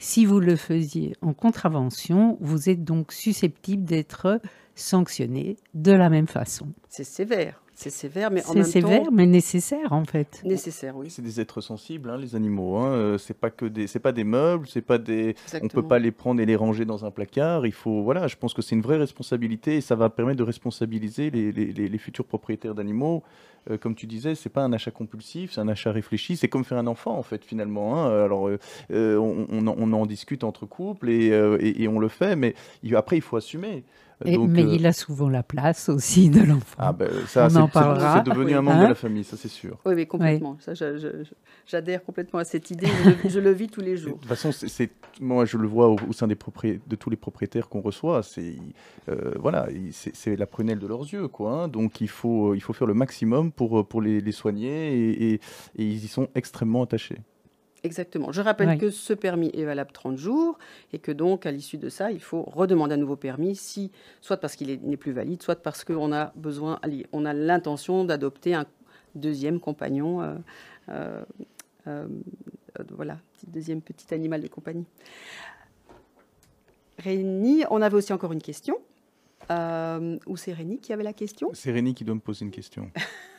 Si 0.00 0.26
vous 0.26 0.40
le 0.40 0.56
faisiez 0.56 1.14
en 1.22 1.32
contravention, 1.32 2.36
vous 2.40 2.68
êtes 2.68 2.82
donc 2.82 3.12
susceptible 3.12 3.84
d'être 3.84 4.40
sanctionné 4.76 5.56
de 5.74 5.92
la 5.92 6.08
même 6.08 6.28
façon. 6.28 6.68
C'est 6.88 7.04
sévère. 7.04 7.60
C'est 7.78 7.90
sévère, 7.90 8.30
mais 8.30 8.42
en 8.46 8.52
C'est 8.52 8.54
même 8.54 8.64
sévère, 8.64 9.02
temps 9.02 9.10
mais 9.12 9.26
nécessaire 9.26 9.92
en 9.92 10.04
fait. 10.06 10.40
nécessaire, 10.46 10.96
oui. 10.96 11.10
C'est 11.10 11.20
des 11.20 11.42
êtres 11.42 11.60
sensibles, 11.60 12.08
hein, 12.08 12.16
les 12.16 12.34
animaux. 12.34 12.76
Hein. 12.76 12.92
Euh, 12.92 13.18
c'est 13.18 13.36
pas 13.38 13.50
que 13.50 13.66
des, 13.66 13.86
c'est 13.86 13.98
pas 13.98 14.12
des 14.12 14.24
meubles, 14.24 14.66
c'est 14.66 14.80
pas 14.80 14.96
des. 14.96 15.24
On 15.26 15.28
Exactement. 15.56 15.82
peut 15.82 15.86
pas 15.86 15.98
les 15.98 16.10
prendre 16.10 16.40
et 16.40 16.46
les 16.46 16.56
ranger 16.56 16.86
dans 16.86 17.04
un 17.04 17.10
placard. 17.10 17.66
Il 17.66 17.72
faut, 17.74 18.02
voilà, 18.02 18.28
je 18.28 18.36
pense 18.36 18.54
que 18.54 18.62
c'est 18.62 18.74
une 18.74 18.80
vraie 18.80 18.96
responsabilité 18.96 19.76
et 19.76 19.80
ça 19.82 19.94
va 19.94 20.08
permettre 20.08 20.38
de 20.38 20.42
responsabiliser 20.42 21.28
les, 21.30 21.52
les- 21.52 21.70
les- 21.70 21.88
les 21.90 21.98
futurs 21.98 22.24
propriétaires 22.24 22.74
d'animaux. 22.74 23.22
Euh, 23.70 23.76
comme 23.76 23.94
tu 23.94 24.06
disais, 24.06 24.34
c'est 24.34 24.48
pas 24.48 24.62
un 24.62 24.72
achat 24.72 24.90
compulsif, 24.90 25.52
c'est 25.52 25.60
un 25.60 25.68
achat 25.68 25.92
réfléchi. 25.92 26.38
C'est 26.38 26.48
comme 26.48 26.64
faire 26.64 26.78
un 26.78 26.86
enfant 26.86 27.18
en 27.18 27.22
fait 27.22 27.44
finalement. 27.44 27.96
hein. 28.06 28.24
Alors 28.24 28.48
euh, 28.48 28.58
euh, 28.90 29.18
on, 29.18 29.46
on 29.50 29.66
en, 29.66 29.74
on 29.76 29.92
en 29.92 30.06
discute 30.06 30.44
entre 30.44 30.64
couples 30.64 31.10
et, 31.10 31.30
euh, 31.30 31.58
et- 31.60 31.82
et 31.82 31.88
on 31.88 31.98
le 31.98 32.08
fait, 32.08 32.36
mais 32.36 32.54
il- 32.82 32.96
après 32.96 33.16
il 33.18 33.22
faut 33.22 33.36
assumer. 33.36 33.84
Et- 34.24 34.34
Donc, 34.36 34.48
mais 34.50 34.62
euh, 34.64 34.74
il 34.74 34.86
a 34.86 34.94
souvent 34.94 35.28
la 35.28 35.42
place 35.42 35.90
aussi 35.90 36.30
de 36.30 36.40
l'enfant. 36.42 36.76
ah 36.78 36.92
ben, 36.94 37.10
ça, 37.26 37.48
On 37.50 37.56
en 37.56 37.68
parlera. 37.68 38.14
c'est 38.24 38.30
devenu 38.30 38.54
un 38.54 38.60
Oui. 38.60 38.64
membre 38.64 38.78
Hein 38.78 38.82
de 38.84 38.88
la 38.88 38.94
famille, 38.94 39.24
ça 39.24 39.36
c'est 39.36 39.48
sûr. 39.48 39.76
Oui, 39.84 39.94
mais 39.94 40.06
complètement. 40.06 40.56
Je- 40.66 41.24
j'adhère 41.66 42.02
complètement 42.02 42.38
à 42.38 42.44
cette 42.44 42.70
idée. 42.70 42.86
Je 42.86 43.10
le, 43.10 43.16
je 43.28 43.40
le 43.40 43.50
vis 43.52 43.68
tous 43.68 43.82
les 43.82 43.90
De 43.92 43.96
jours. 43.96 44.18
toute 44.18 44.24
façon, 44.26 44.52
c'est, 44.52 44.90
moi 45.20 45.44
je 45.44 45.58
le 45.58 45.68
vois 45.68 45.88
au, 45.88 45.96
au 46.08 46.12
sein 46.14 46.26
des 46.26 46.34
de 46.36 46.96
tous 46.96 47.10
les 47.10 47.16
propriétaires 47.16 47.68
qu'on 47.68 47.82
reçoit. 47.82 48.22
C'est, 48.22 48.54
euh, 49.10 49.32
voilà, 49.38 49.68
c'est 49.90 50.34
la 50.36 50.46
prunelle 50.46 50.78
de 50.78 50.86
leurs 50.86 51.02
yeux, 51.02 51.28
quoi. 51.28 51.64
hein. 51.64 51.68
Donc 51.68 52.00
il 52.00 52.08
faut, 52.08 52.54
il 52.54 52.60
faut 52.60 52.72
faire 52.72 52.86
le 52.86 52.94
maximum 52.94 53.52
pour, 53.52 53.86
pour 53.86 54.00
les, 54.00 54.22
les 54.22 54.32
soigner 54.32 54.94
et, 54.94 55.32
et- 55.32 55.34
et 55.34 55.84
ils 55.84 56.04
y 56.04 56.08
sont 56.08 56.28
extrêmement 56.34 56.82
attachés. 56.84 57.18
Exactement. 57.86 58.32
Je 58.32 58.40
rappelle 58.42 58.68
que 58.78 58.90
ce 58.90 59.12
permis 59.14 59.50
est 59.54 59.64
valable 59.64 59.92
30 59.92 60.18
jours 60.18 60.58
et 60.92 60.98
que 60.98 61.12
donc, 61.12 61.46
à 61.46 61.50
l'issue 61.52 61.78
de 61.78 61.88
ça, 61.88 62.10
il 62.10 62.20
faut 62.20 62.42
redemander 62.42 62.94
un 62.94 62.98
nouveau 62.98 63.16
permis, 63.16 63.54
si, 63.56 63.90
soit 64.20 64.36
parce 64.38 64.56
qu'il 64.56 64.70
est- 64.70 64.82
n'est 64.82 64.96
plus 64.96 65.12
valide, 65.12 65.40
soit 65.42 65.56
parce 65.62 65.84
qu'on 65.84 66.12
a 66.12 66.32
besoin, 66.36 66.80
on 67.12 67.24
a 67.24 67.32
l'intention 67.32 68.04
d'adopter 68.04 68.54
un 68.54 68.66
deuxième 69.14 69.60
compagnon. 69.60 70.20
euh, 70.22 70.34
euh, 70.88 71.24
euh, 71.86 72.06
euh, 72.78 72.82
voilà, 72.90 73.18
petit 73.34 73.46
deuxième 73.46 73.80
petit 73.80 74.12
animal 74.12 74.40
de 74.42 74.48
compagnie. 74.48 74.84
Rémi, 76.98 77.62
on 77.70 77.82
avait 77.82 77.96
aussi 77.96 78.12
encore 78.12 78.32
une 78.32 78.42
question. 78.42 78.78
Euh, 79.50 80.18
ou 80.26 80.36
c'est 80.36 80.52
Rémi 80.52 80.78
qui 80.80 80.92
avait 80.92 81.04
la 81.04 81.12
question? 81.12 81.50
C'est 81.52 81.70
Rémi 81.70 81.94
qui 81.94 82.04
doit 82.04 82.14
me 82.16 82.20
poser 82.20 82.44
une 82.44 82.50
question. 82.50 82.90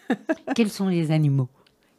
Quels 0.56 0.70
sont 0.70 0.88
les 0.88 1.12
animaux? 1.12 1.50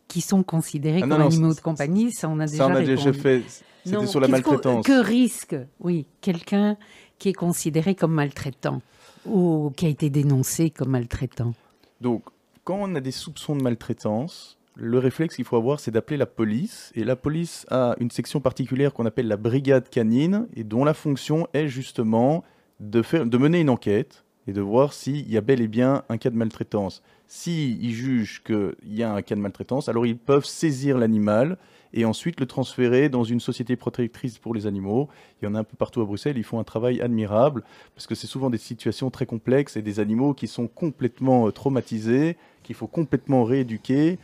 Qui 0.08 0.20
sont 0.20 0.42
considérés 0.42 1.00
Ah, 1.02 1.06
non, 1.06 1.16
comme 1.16 1.24
non, 1.24 1.30
animaux 1.30 1.54
de 1.54 1.60
compagnie 1.60 2.12
Ça, 2.12 2.28
on 2.28 2.40
a 2.40 2.46
déjà 2.46 2.56
Ça, 2.56 2.66
on 2.66 2.74
a 2.74 2.82
déjà 2.82 3.12
fait. 3.12 3.42
C'était 3.84 4.06
sur 4.06 4.20
la 4.20 4.28
maltraitance. 4.28 4.84
Que 4.84 5.02
risque, 5.02 5.56
oui, 5.80 6.06
quelqu'un 6.20 6.76
qui 7.18 7.30
est 7.30 7.34
considéré 7.34 7.94
comme 7.94 8.12
maltraitant 8.12 8.82
ou 9.26 9.72
qui 9.76 9.86
a 9.86 9.88
été 9.88 10.10
dénoncé 10.10 10.70
comme 10.70 10.90
maltraitant? 10.90 11.54
Donc, 12.00 12.24
quand 12.64 12.78
on 12.80 12.94
a 12.94 13.00
des 13.00 13.12
soupçons 13.12 13.56
de 13.56 13.62
maltraitance, 13.62 14.58
le 14.74 14.98
réflexe 14.98 15.36
qu'il 15.36 15.44
faut 15.44 15.56
avoir, 15.56 15.80
c'est 15.80 15.90
d'appeler 15.90 16.16
la 16.16 16.26
police. 16.26 16.92
Et 16.94 17.04
la 17.04 17.16
police 17.16 17.66
a 17.70 17.96
une 17.98 18.10
section 18.10 18.40
particulière 18.40 18.92
qu'on 18.92 19.06
appelle 19.06 19.26
la 19.26 19.36
brigade 19.36 19.88
canine, 19.88 20.46
et 20.54 20.64
dont 20.64 20.84
la 20.84 20.94
fonction 20.94 21.48
est 21.52 21.68
justement 21.68 22.44
de, 22.80 23.02
faire, 23.02 23.26
de 23.26 23.38
mener 23.38 23.60
une 23.60 23.70
enquête 23.70 24.24
et 24.48 24.52
de 24.52 24.62
voir 24.62 24.94
s'il 24.94 25.30
y 25.30 25.37
a 25.37 25.42
bel 25.42 25.61
et 25.61 25.68
bien 25.68 26.02
un 26.08 26.16
cas 26.16 26.30
de 26.30 26.37
maltraitance. 26.37 27.02
S'ils 27.26 27.92
jugent 27.92 28.42
qu'il 28.42 28.74
y 28.87 29.02
a 29.02 29.12
un 29.12 29.20
cas 29.20 29.34
de 29.34 29.40
maltraitance, 29.40 29.90
alors 29.90 30.06
ils 30.06 30.16
peuvent 30.16 30.46
saisir 30.46 30.96
l'animal 30.96 31.58
et 31.92 32.06
ensuite 32.06 32.40
le 32.40 32.46
transférer 32.46 33.11
dans 33.11 33.24
une 33.24 33.40
société 33.40 33.76
protectrice 33.76 34.38
pour 34.38 34.54
les 34.54 34.66
animaux. 34.66 35.08
Il 35.40 35.44
y 35.44 35.48
en 35.48 35.54
a 35.54 35.58
un 35.58 35.64
peu 35.64 35.76
partout 35.76 36.00
à 36.00 36.06
Bruxelles, 36.06 36.38
ils 36.38 36.44
font 36.44 36.58
un 36.58 36.64
travail 36.64 37.02
admirable 37.02 37.62
parce 37.94 38.06
que 38.06 38.14
c'est 38.14 38.26
souvent 38.26 38.48
des 38.48 38.56
situations 38.58 39.11
très 39.11 39.26
complexes 39.26 39.76
et 39.76 39.82
des 39.82 40.00
animaux 40.00 40.32
qui 40.32 40.46
sont 40.46 40.66
complètement 40.66 41.46
euh, 41.46 41.52
traumatisés, 41.52 42.38
qu'il 42.62 42.74
faut 42.74 42.87
complètement 42.87 43.44
rééduquer 43.44 44.18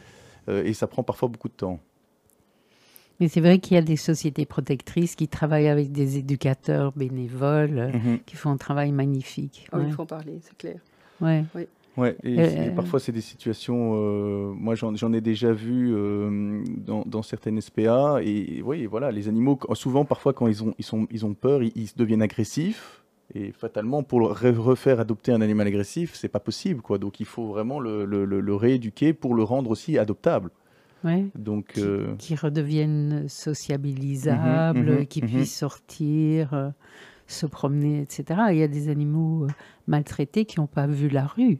euh, 0.48 0.64
et 0.64 0.72
ça 0.72 0.86
prend 0.86 1.02
parfois 1.02 1.28
beaucoup 1.28 1.48
de 1.48 1.54
temps. 1.54 1.80
Mais 3.20 3.28
c'est 3.28 3.40
vrai 3.40 3.58
qu'il 3.60 3.76
y 3.76 3.78
a 3.78 3.82
des 3.82 3.96
sociétés 3.96 4.44
protectrices 4.44 5.14
qui 5.14 5.28
travaillent 5.28 5.68
avec 5.68 5.92
des 5.92 6.18
éducateurs 6.18 6.92
bénévoles, 6.96 7.78
euh, 7.78 7.92
Mhm. 7.92 8.18
qui 8.26 8.36
font 8.36 8.50
un 8.50 8.56
travail 8.56 8.90
magnifique. 8.92 9.66
Ah, 9.72 9.78
Ouais. 9.78 9.84
Il 9.86 9.92
faut 9.92 10.02
en 10.02 10.06
parler, 10.06 10.38
c'est 10.42 10.56
clair. 10.56 10.76
Ouais. 11.20 11.44
Ouais, 11.96 12.16
et, 12.24 12.40
Euh, 12.40 12.66
et 12.66 12.70
parfois 12.70 12.98
c'est 12.98 13.12
des 13.12 13.20
situations, 13.20 13.92
euh, 13.94 14.52
moi 14.52 14.74
j'en 14.74 15.12
ai 15.12 15.20
déjà 15.20 15.52
vu 15.52 15.94
euh, 15.94 16.64
dans, 16.84 17.04
dans 17.06 17.22
certaines 17.22 17.60
SPA, 17.60 18.18
et, 18.20 18.62
oui, 18.62 18.86
voilà, 18.86 19.12
les 19.12 19.28
animaux, 19.28 19.56
souvent 19.74 20.04
parfois 20.04 20.32
quand 20.32 20.48
ils 20.48 20.64
ont, 20.64 20.74
ils 20.76 20.84
sont, 20.84 21.06
ils 21.12 21.24
ont 21.24 21.34
peur, 21.34 21.62
ils, 21.62 21.70
ils 21.76 21.90
deviennent 21.96 22.20
agressifs, 22.22 23.04
et 23.32 23.52
fatalement 23.52 24.02
pour 24.02 24.22
refaire 24.28 24.98
adopter 24.98 25.30
un 25.30 25.40
animal 25.40 25.68
agressif, 25.68 26.14
c'est 26.14 26.28
pas 26.28 26.40
possible, 26.40 26.82
quoi. 26.82 26.98
Donc 26.98 27.20
il 27.20 27.26
faut 27.26 27.46
vraiment 27.46 27.78
le, 27.78 28.04
le- 28.04 28.24
le- 28.24 28.40
le 28.40 28.54
rééduquer 28.56 29.12
pour 29.12 29.34
le 29.36 29.44
rendre 29.44 29.70
aussi 29.70 29.96
adoptable. 29.96 30.50
Ouais. 31.04 31.26
Donc 31.34 31.74
Qui, 31.74 31.80
euh, 31.82 32.14
qui 32.16 32.34
redeviennent 32.34 33.28
sociabilisables, 33.28 34.78
Mhm, 34.90 34.96
mhm, 35.00 35.06
qui 35.06 35.22
mhm. 35.22 35.28
puissent 35.28 35.56
sortir, 35.56 36.54
euh, 36.54 36.70
se 37.26 37.46
promener, 37.46 38.00
etc. 38.02 38.40
Il 38.52 38.58
y 38.58 38.62
a 38.62 38.68
des 38.68 38.88
animaux 38.88 39.44
euh, 39.44 39.48
maltraités 39.86 40.44
qui 40.44 40.58
n'ont 40.60 40.66
pas 40.66 40.86
vu 40.86 41.08
la 41.08 41.26
rue. 41.26 41.58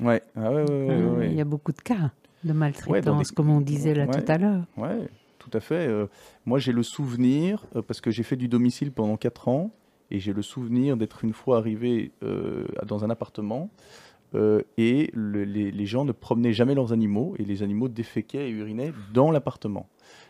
ouais, 0.00 0.22
ah 0.36 0.52
ouais, 0.52 0.62
ouais, 0.62 0.86
ouais, 0.86 0.94
hein. 0.94 1.14
ouais. 1.18 1.28
Il 1.30 1.36
y 1.36 1.40
a 1.40 1.44
beaucoup 1.44 1.72
de 1.72 1.80
cas 1.80 2.12
de 2.44 2.52
maltraitance, 2.52 3.28
des- 3.28 3.34
comme 3.34 3.50
on 3.50 3.60
disait 3.60 3.94
là 3.94 4.06
tout 4.06 4.24
à 4.30 4.38
l'heure. 4.38 4.64
Ouais, 4.76 5.08
tout 5.38 5.50
à 5.52 5.60
fait. 5.60 5.86
Euh, 5.86 6.06
moi, 6.44 6.58
j'ai 6.58 6.72
le 6.72 6.82
souvenir, 6.82 7.66
parce 7.86 8.00
que 8.00 8.10
j'ai 8.10 8.22
fait 8.22 8.36
du 8.36 8.48
domicile 8.48 8.92
pendant 8.92 9.16
4 9.16 9.48
ans, 9.48 9.70
et 10.10 10.18
j'ai 10.20 10.32
le 10.32 10.42
souvenir 10.42 10.96
d'être 10.96 11.24
une 11.24 11.32
fois 11.32 11.58
arrivé 11.58 12.12
dans 12.86 13.04
un 13.04 13.10
appartement, 13.10 13.70
euh, 14.34 14.62
et 14.76 15.10
le- 15.14 15.44
les, 15.44 15.86
gens 15.86 16.04
ne 16.04 16.12
promenaient 16.12 16.52
jamais 16.52 16.74
leurs 16.74 16.92
animaux, 16.92 17.34
et 17.38 17.44
les 17.44 17.62
animaux 17.62 17.88
déféquaient 17.88 18.48
et 18.48 18.50
urinaient 18.50 18.92
dans 19.12 19.30
l'appartement. 19.30 19.88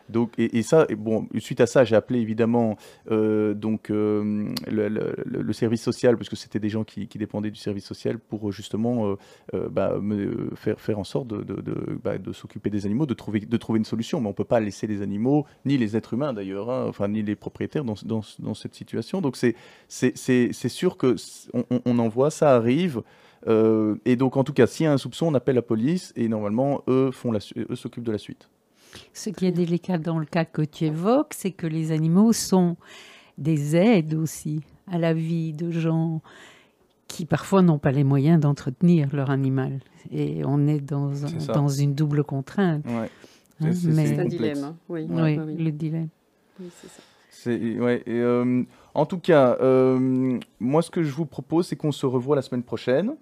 Donc, 0.09 0.35
et, 0.39 0.63
ça, 0.63 0.87
bon, 0.97 1.27
suite 1.39 1.61
à 1.61 1.67
ça, 1.67 1.85
j'ai 1.85 1.97
appelé 1.97 2.21
évidemment 2.21 2.77
euh, 3.11 3.55
donc 3.55 3.91
euh, 3.91 4.49
le, 4.71 5.53
service 5.53 5.83
social 5.83 6.17
parce 6.17 6.29
que 6.29 6.37
c'était 6.37 6.61
des 6.61 6.69
gens 6.69 6.85
qui, 6.85 7.09
dépendaient 7.19 7.51
du 7.51 7.59
service 7.59 7.85
social 7.85 8.19
pour 8.21 8.53
justement 8.53 9.17
bah, 9.53 9.99
faire 10.77 10.99
en 10.99 11.05
sorte 11.05 11.29
bah, 12.05 12.19
de 12.19 12.33
s'occuper 12.33 12.71
des 12.71 12.87
animaux, 12.87 13.07
de 13.07 13.15
trouver 13.15 13.41
de 13.41 13.57
trouver 13.57 13.79
une 13.79 13.85
solution. 13.85 14.21
Mais 14.21 14.29
on 14.29 14.33
peut 14.33 14.45
pas 14.45 14.61
laisser 14.61 14.87
les 14.87 15.03
animaux 15.03 15.45
ni 15.65 15.77
les 15.77 15.97
êtres 15.97 16.15
humains 16.15 16.33
d'ailleurs, 16.33 16.71
hein, 16.71 16.87
enfin 16.89 17.09
ni 17.09 17.23
les 17.23 17.35
propriétaires 17.35 17.85
dans, 17.85 18.23
cette 18.55 18.75
situation. 18.75 19.21
Donc 19.21 19.37
c'est 19.37 20.69
sûr 20.69 20.97
que 20.97 21.17
c- 21.17 21.51
on, 21.53 21.65
on- 21.71 21.81
on 21.85 21.99
en 21.99 22.09
voit, 22.09 22.31
ça 22.31 22.55
arrive. 22.55 23.03
Euh, 23.49 23.97
et 24.05 24.17
donc 24.17 24.37
en 24.37 24.45
tout 24.45 24.53
cas, 24.53 24.67
s'il 24.67 24.85
y 24.85 24.87
a 24.87 24.93
un 24.93 24.99
soupçon, 24.99 25.27
on 25.27 25.35
appelle 25.35 25.55
la 25.57 25.63
police 25.63 26.13
et 26.17 26.29
normalement 26.29 26.83
eux 26.89 27.11
s'occupent 27.75 28.05
de 28.05 28.13
la 28.13 28.19
suite. 28.19 28.49
Ce 29.13 29.31
qui 29.31 29.47
est 29.47 29.53
délicat 29.53 29.99
dans 29.99 30.19
le 30.19 30.25
cas 30.27 30.45
que 30.45 30.63
tu 30.63 30.85
évoques, 30.87 31.35
c'est 31.35 31.51
que 31.51 31.67
les 31.67 31.93
animaux 31.93 32.33
sont 32.33 32.77
des 33.39 33.77
aides 33.77 34.15
aussi 34.15 34.61
à 34.91 34.99
la 34.99 35.13
vie 35.13 35.53
de 35.53 35.71
gens 35.71 36.23
qui 37.09 37.25
parfois 37.27 37.63
n'ont 37.63 37.79
pas 37.79 37.93
les 37.93 38.05
moyens 38.05 38.41
d'entretenir 38.41 39.09
leur 39.15 39.31
animal. 39.31 39.81
Et 40.11 40.43
on 40.45 40.67
est 40.67 40.81
dans, 40.81 41.25
un- 41.25 41.69
une 41.69 41.95
double 41.95 42.25
contrainte. 42.25 42.85
Ouais. 42.87 43.11
hein, 43.61 43.73
C'est- 43.73 44.19
un 44.19 44.25
dilemme. 44.25 44.65
hein. 44.65 44.77
Oui, 44.89 45.07
Oui, 45.09 45.23
oui, 45.23 45.39
oui. 45.47 45.65
le 45.65 45.71
dilemme. 45.73 46.09
Oui, 46.61 46.67
c'est 46.81 46.89
ça. 46.89 47.03
Ouais, 47.83 48.03
et, 48.07 48.13
euh, 48.15 48.63
en 48.97 49.07
tout 49.07 49.19
cas, 49.19 49.57
euh, 49.61 50.39
moi, 50.59 50.83
ce 50.83 50.91
que 50.91 51.03
je 51.03 51.13
vous 51.13 51.27
propose, 51.27 51.69
c'est 51.69 51.77
qu'on 51.77 51.93
se 51.93 52.07
revoit 52.07 52.35
la 52.35 52.43
semaine 52.43 52.63
prochaine. 52.63 53.15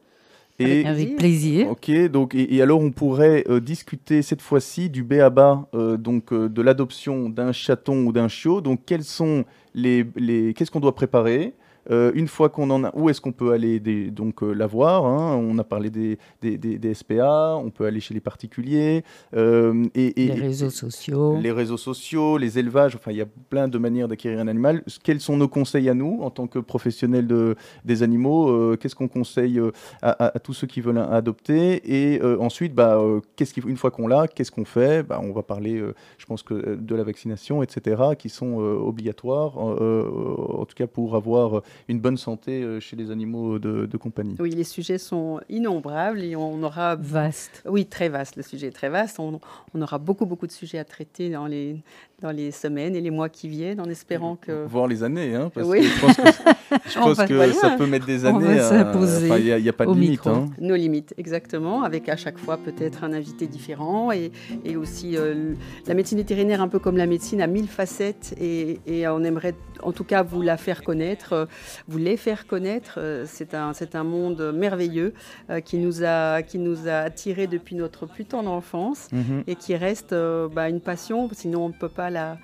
Et, 0.60 0.86
Avec 0.86 1.16
plaisir. 1.16 1.68
Ok, 1.68 1.90
donc 2.10 2.36
et, 2.36 2.54
et 2.54 2.62
alors 2.62 2.80
on 2.80 2.92
pourrait 2.92 3.42
euh, 3.48 3.58
discuter 3.58 4.22
cette 4.22 4.40
fois-ci 4.40 4.88
du 4.88 5.02
béaba, 5.02 5.66
euh, 5.74 5.96
donc 5.96 6.32
euh, 6.32 6.48
de 6.48 6.62
l'adoption 6.62 7.28
d'un 7.28 7.50
chaton 7.50 8.06
ou 8.06 8.12
d'un 8.12 8.28
chiot. 8.28 8.60
Donc 8.60 8.82
quels 8.86 9.02
sont 9.02 9.44
les, 9.74 10.06
les 10.14 10.54
qu'est-ce 10.54 10.70
qu'on 10.70 10.78
doit 10.78 10.94
préparer? 10.94 11.54
Euh, 11.90 12.12
une 12.14 12.28
fois 12.28 12.48
qu'on 12.48 12.70
en 12.70 12.84
a, 12.84 12.90
où 12.96 13.10
est-ce 13.10 13.20
qu'on 13.20 13.32
peut 13.32 13.52
aller 13.52 13.78
des- 13.80 14.10
donc 14.10 14.42
euh, 14.42 14.52
l'avoir 14.52 15.04
hein? 15.06 15.36
On 15.36 15.58
a 15.58 15.64
parlé 15.64 15.90
des, 15.90 16.18
des, 16.40 16.56
des- 16.56 16.94
SPA, 16.94 17.56
on 17.56 17.70
peut 17.70 17.84
aller 17.86 18.00
chez 18.00 18.14
les 18.14 18.20
particuliers 18.20 19.04
euh, 19.36 19.84
et, 19.94 20.22
et- 20.24 20.26
Les 20.28 20.40
réseaux 20.40 20.70
sociaux. 20.70 21.36
les 21.40 21.50
réseaux 21.52 21.76
sociaux, 21.76 22.38
les 22.38 22.58
élevages, 22.58 22.94
enfin 22.96 23.10
il 23.10 23.16
y 23.18 23.20
a 23.22 23.26
plein 23.50 23.68
de 23.68 23.78
manières 23.78 24.08
d'acquérir 24.08 24.38
un 24.40 24.48
animal. 24.48 24.82
Quels 25.02 25.20
sont 25.20 25.36
nos 25.36 25.48
conseils 25.48 25.88
à 25.88 25.94
nous 25.94 26.20
en 26.22 26.30
tant 26.30 26.46
que 26.46 26.58
professionnels 26.58 27.26
de, 27.26 27.56
des 27.84 28.02
animaux 28.02 28.76
Qu'est-ce 28.76 28.94
qu'on 28.94 29.08
conseille 29.08 29.60
à, 30.02 30.10
à- 30.10 30.36
à 30.36 30.38
tous 30.38 30.52
ceux 30.54 30.66
qui 30.66 30.80
veulent 30.80 30.98
adopter? 30.98 31.80
Et 31.84 32.22
ensuite, 32.38 32.74
bah, 32.74 33.00
qu'est-ce 33.36 33.54
une 33.66 33.76
fois 33.76 33.90
qu'on 33.90 34.06
l'a, 34.06 34.26
qu'est-ce 34.28 34.50
qu'on 34.52 34.64
fait? 34.64 35.02
Bah, 35.02 35.20
On 35.22 35.32
va 35.32 35.42
parler, 35.42 35.82
je 36.18 36.26
pense 36.26 36.42
que 36.42 36.76
de 36.76 36.94
la 36.94 37.02
vaccination, 37.04 37.62
etc., 37.62 38.02
qui 38.18 38.28
sont 38.28 38.56
obligatoires, 38.58 39.58
en 39.58 40.64
tout 40.64 40.74
cas 40.76 40.86
pour 40.86 41.16
avoir 41.16 41.62
une 41.88 42.00
bonne 42.00 42.16
santé 42.16 42.62
euh, 42.62 42.80
chez 42.80 42.96
les 42.96 43.10
animaux 43.10 43.58
de, 43.58 43.86
de 43.86 43.96
compagnie. 43.96 44.36
Oui, 44.38 44.50
les 44.50 44.64
sujets 44.64 44.98
sont 44.98 45.40
innombrables 45.48 46.20
et 46.22 46.36
on 46.36 46.62
aura 46.62 46.96
Vaste. 46.96 47.62
Oui, 47.66 47.86
très 47.86 48.08
vaste. 48.08 48.36
Le 48.36 48.42
sujet 48.42 48.68
est 48.68 48.72
très 48.72 48.88
vaste. 48.88 49.18
On, 49.18 49.40
on 49.74 49.82
aura 49.82 49.98
beaucoup, 49.98 50.26
beaucoup 50.26 50.46
de 50.46 50.52
sujets 50.52 50.78
à 50.78 50.84
traiter 50.84 51.30
dans 51.30 51.46
les, 51.46 51.82
dans 52.24 52.30
les 52.32 52.50
semaines 52.52 52.96
et 52.96 53.02
les 53.02 53.10
mois 53.10 53.28
qui 53.28 53.48
viennent, 53.48 53.80
en 53.80 53.84
espérant 53.96 54.36
que. 54.36 54.64
Voir 54.66 54.86
les 54.86 55.02
années, 55.02 55.34
hein, 55.34 55.50
parce 55.54 55.66
Oui. 55.68 55.80
que 55.80 55.84
je 55.86 56.00
pense 56.00 56.16
que, 56.16 56.22
je 56.88 56.98
pense 56.98 57.60
ça 57.60 57.70
peut 57.76 57.86
mettre 57.86 58.06
des 58.06 58.24
années. 58.24 58.46
Il 58.46 59.62
n'y 59.62 59.68
a, 59.68 59.72
pas 59.74 59.84
de 59.86 59.92
limite. 59.92 60.26
hein. 60.26 60.46
Nos 60.58 60.74
limites, 60.74 61.12
exactement, 61.18 61.82
avec 61.82 62.08
à 62.08 62.16
chaque 62.16 62.38
fois 62.38 62.56
peut-être 62.56 63.04
un 63.04 63.12
invité 63.12 63.46
différent 63.46 64.10
et, 64.10 64.32
et 64.64 64.76
aussi 64.76 65.16
euh, 65.18 65.52
la 65.86 65.92
médecine 65.94 66.16
vétérinaire, 66.18 66.62
un 66.62 66.68
peu 66.68 66.78
comme 66.78 66.96
la 66.96 67.06
médecine, 67.06 67.42
a 67.42 67.46
mille 67.46 67.68
facettes 67.68 68.34
et, 68.40 68.80
et 68.86 69.06
on 69.06 69.22
aimerait 69.22 69.54
en 69.82 69.92
tout 69.92 70.04
cas 70.04 70.22
vous 70.22 70.40
la 70.40 70.56
faire 70.56 70.82
connaître, 70.82 71.32
euh, 71.34 71.44
vous 71.88 71.98
les 71.98 72.16
faire 72.16 72.46
connaître. 72.46 72.94
Euh, 72.98 73.24
C'est 73.26 73.52
un, 73.54 73.72
c'est 73.74 73.94
un 73.96 74.04
monde 74.04 74.52
merveilleux 74.54 75.12
euh, 75.50 75.60
qui, 75.60 75.76
nous 75.78 76.04
a, 76.04 76.42
qui 76.42 76.58
nous 76.58 76.88
a 76.88 76.98
attirés 77.10 77.46
depuis 77.48 77.74
notre 77.76 78.06
plus 78.06 78.24
tendre 78.24 78.50
enfance 78.50 79.08
Mhm. 79.12 79.42
et 79.46 79.56
qui 79.56 79.74
reste 79.76 80.12
euh, 80.12 80.48
bah, 80.48 80.68
une 80.68 80.80
passion, 80.80 81.28
sinon 81.32 81.66
on 81.66 81.68
ne 81.68 81.74
peut 81.74 81.88
pas 81.88 82.10
la, 82.14 82.38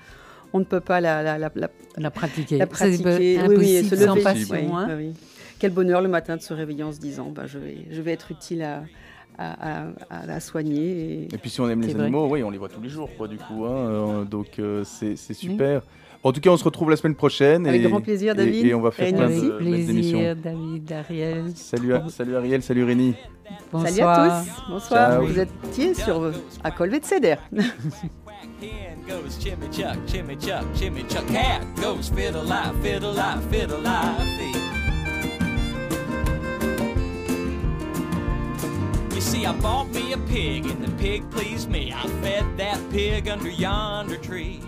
on 0.53 0.59
ne 0.59 0.65
peut 0.65 0.81
pas 0.81 1.01
la, 1.01 1.23
la, 1.23 1.39
la- 1.39 1.51
la- 1.55 1.71
La 1.97 2.11
pratiquer. 2.11 2.59
la 2.59 2.67
pratiquer. 2.67 3.39
impossible 3.39 3.49
Oui, 3.49 3.57
oui, 3.59 3.71
et 3.77 3.83
se 3.85 3.97
sans 3.97 4.15
lever. 4.15 4.23
passion. 4.23 4.55
Oui, 4.57 4.67
hein. 4.73 4.89
oui. 4.99 5.13
Quel 5.59 5.73
bonheur 5.73 6.01
le 6.03 6.09
matin 6.09 6.37
de 6.37 6.43
se 6.43 6.53
réveiller 6.55 6.83
en 6.85 6.93
se 6.93 6.99
disant 7.01 7.31
bah, 7.35 7.47
je, 7.47 7.59
vais, 7.59 7.77
je 7.91 8.01
vais 8.03 8.13
être 8.13 8.31
utile 8.31 8.63
à, 8.63 8.83
à, 9.39 9.83
à- 9.83 9.87
à 10.11 10.27
la 10.27 10.41
soigner. 10.41 10.91
Et... 11.25 11.35
Et 11.35 11.39
puis 11.39 11.51
si 11.51 11.61
on 11.61 11.69
aime 11.71 11.81
les 11.83 11.93
vrai. 11.95 12.03
animaux, 12.05 12.29
oui, 12.31 12.43
on 12.43 12.51
les 12.51 12.59
voit 12.59 12.69
tous 12.69 12.81
les 12.83 12.89
jours, 12.89 13.09
quoi, 13.17 13.29
du 13.29 13.37
coup. 13.39 13.65
hein, 13.67 13.71
euh, 13.89 14.25
donc 14.25 14.59
euh, 14.59 14.85
c'est 14.85 15.17
super. 15.35 15.83
En 16.23 16.33
tout 16.33 16.41
cas, 16.43 16.51
on 16.51 16.57
se 16.59 16.65
retrouve 16.65 16.91
la 16.91 16.97
semaine 16.97 17.15
prochaine. 17.15 17.67
Avec 17.67 17.81
et, 17.83 17.89
grand 17.89 18.03
plaisir, 18.03 18.33
et- 18.35 18.37
David. 18.37 18.67
Et, 18.67 18.75
on 18.75 18.81
va 18.83 18.91
faire 18.91 19.09
plein 19.09 19.19
de 19.29 19.33
Avec 19.33 19.57
plaisir, 19.57 20.37
David, 20.37 20.93
Ariel. 20.93 21.45
Salut, 21.55 21.95
à- 21.95 22.05
salut 22.11 22.37
Ariel, 22.37 22.63
salut 22.63 22.85
Rémi. 22.85 23.15
Bonsoir. 23.73 23.89
Salut 23.89 24.03
à 24.03 24.43
tous. 24.45 24.71
Bonsoir. 24.71 25.11
Ciao. 25.13 25.27
Vous 25.27 25.39
étiez 25.39 25.95
sur 25.95 26.31
à 26.63 26.71
Colvet 26.71 27.01
Ceder. 27.03 27.37
Hen 28.61 29.03
goes 29.07 29.39
chimmy 29.39 29.75
chuck, 29.75 29.97
chimmy 30.07 30.39
chuck, 30.39 30.67
chimmy 30.75 31.09
chuck. 31.11 31.27
Cat 31.29 31.65
goes 31.77 32.11
fiddle 32.11 32.45
lie, 32.45 32.75
fiddle 32.83 33.13
lie, 33.13 33.41
fiddle 33.49 33.81
lie. 33.81 34.27
You 39.15 39.21
see, 39.23 39.47
I 39.47 39.53
bought 39.63 39.89
me 39.89 40.13
a 40.13 40.19
pig, 40.19 40.67
and 40.67 40.85
the 40.85 40.91
pig 41.03 41.31
pleased 41.31 41.71
me. 41.71 41.91
I 41.91 42.07
fed 42.21 42.59
that 42.59 42.79
pig 42.91 43.29
under 43.29 43.49
yonder 43.49 44.19
tree. 44.19 44.61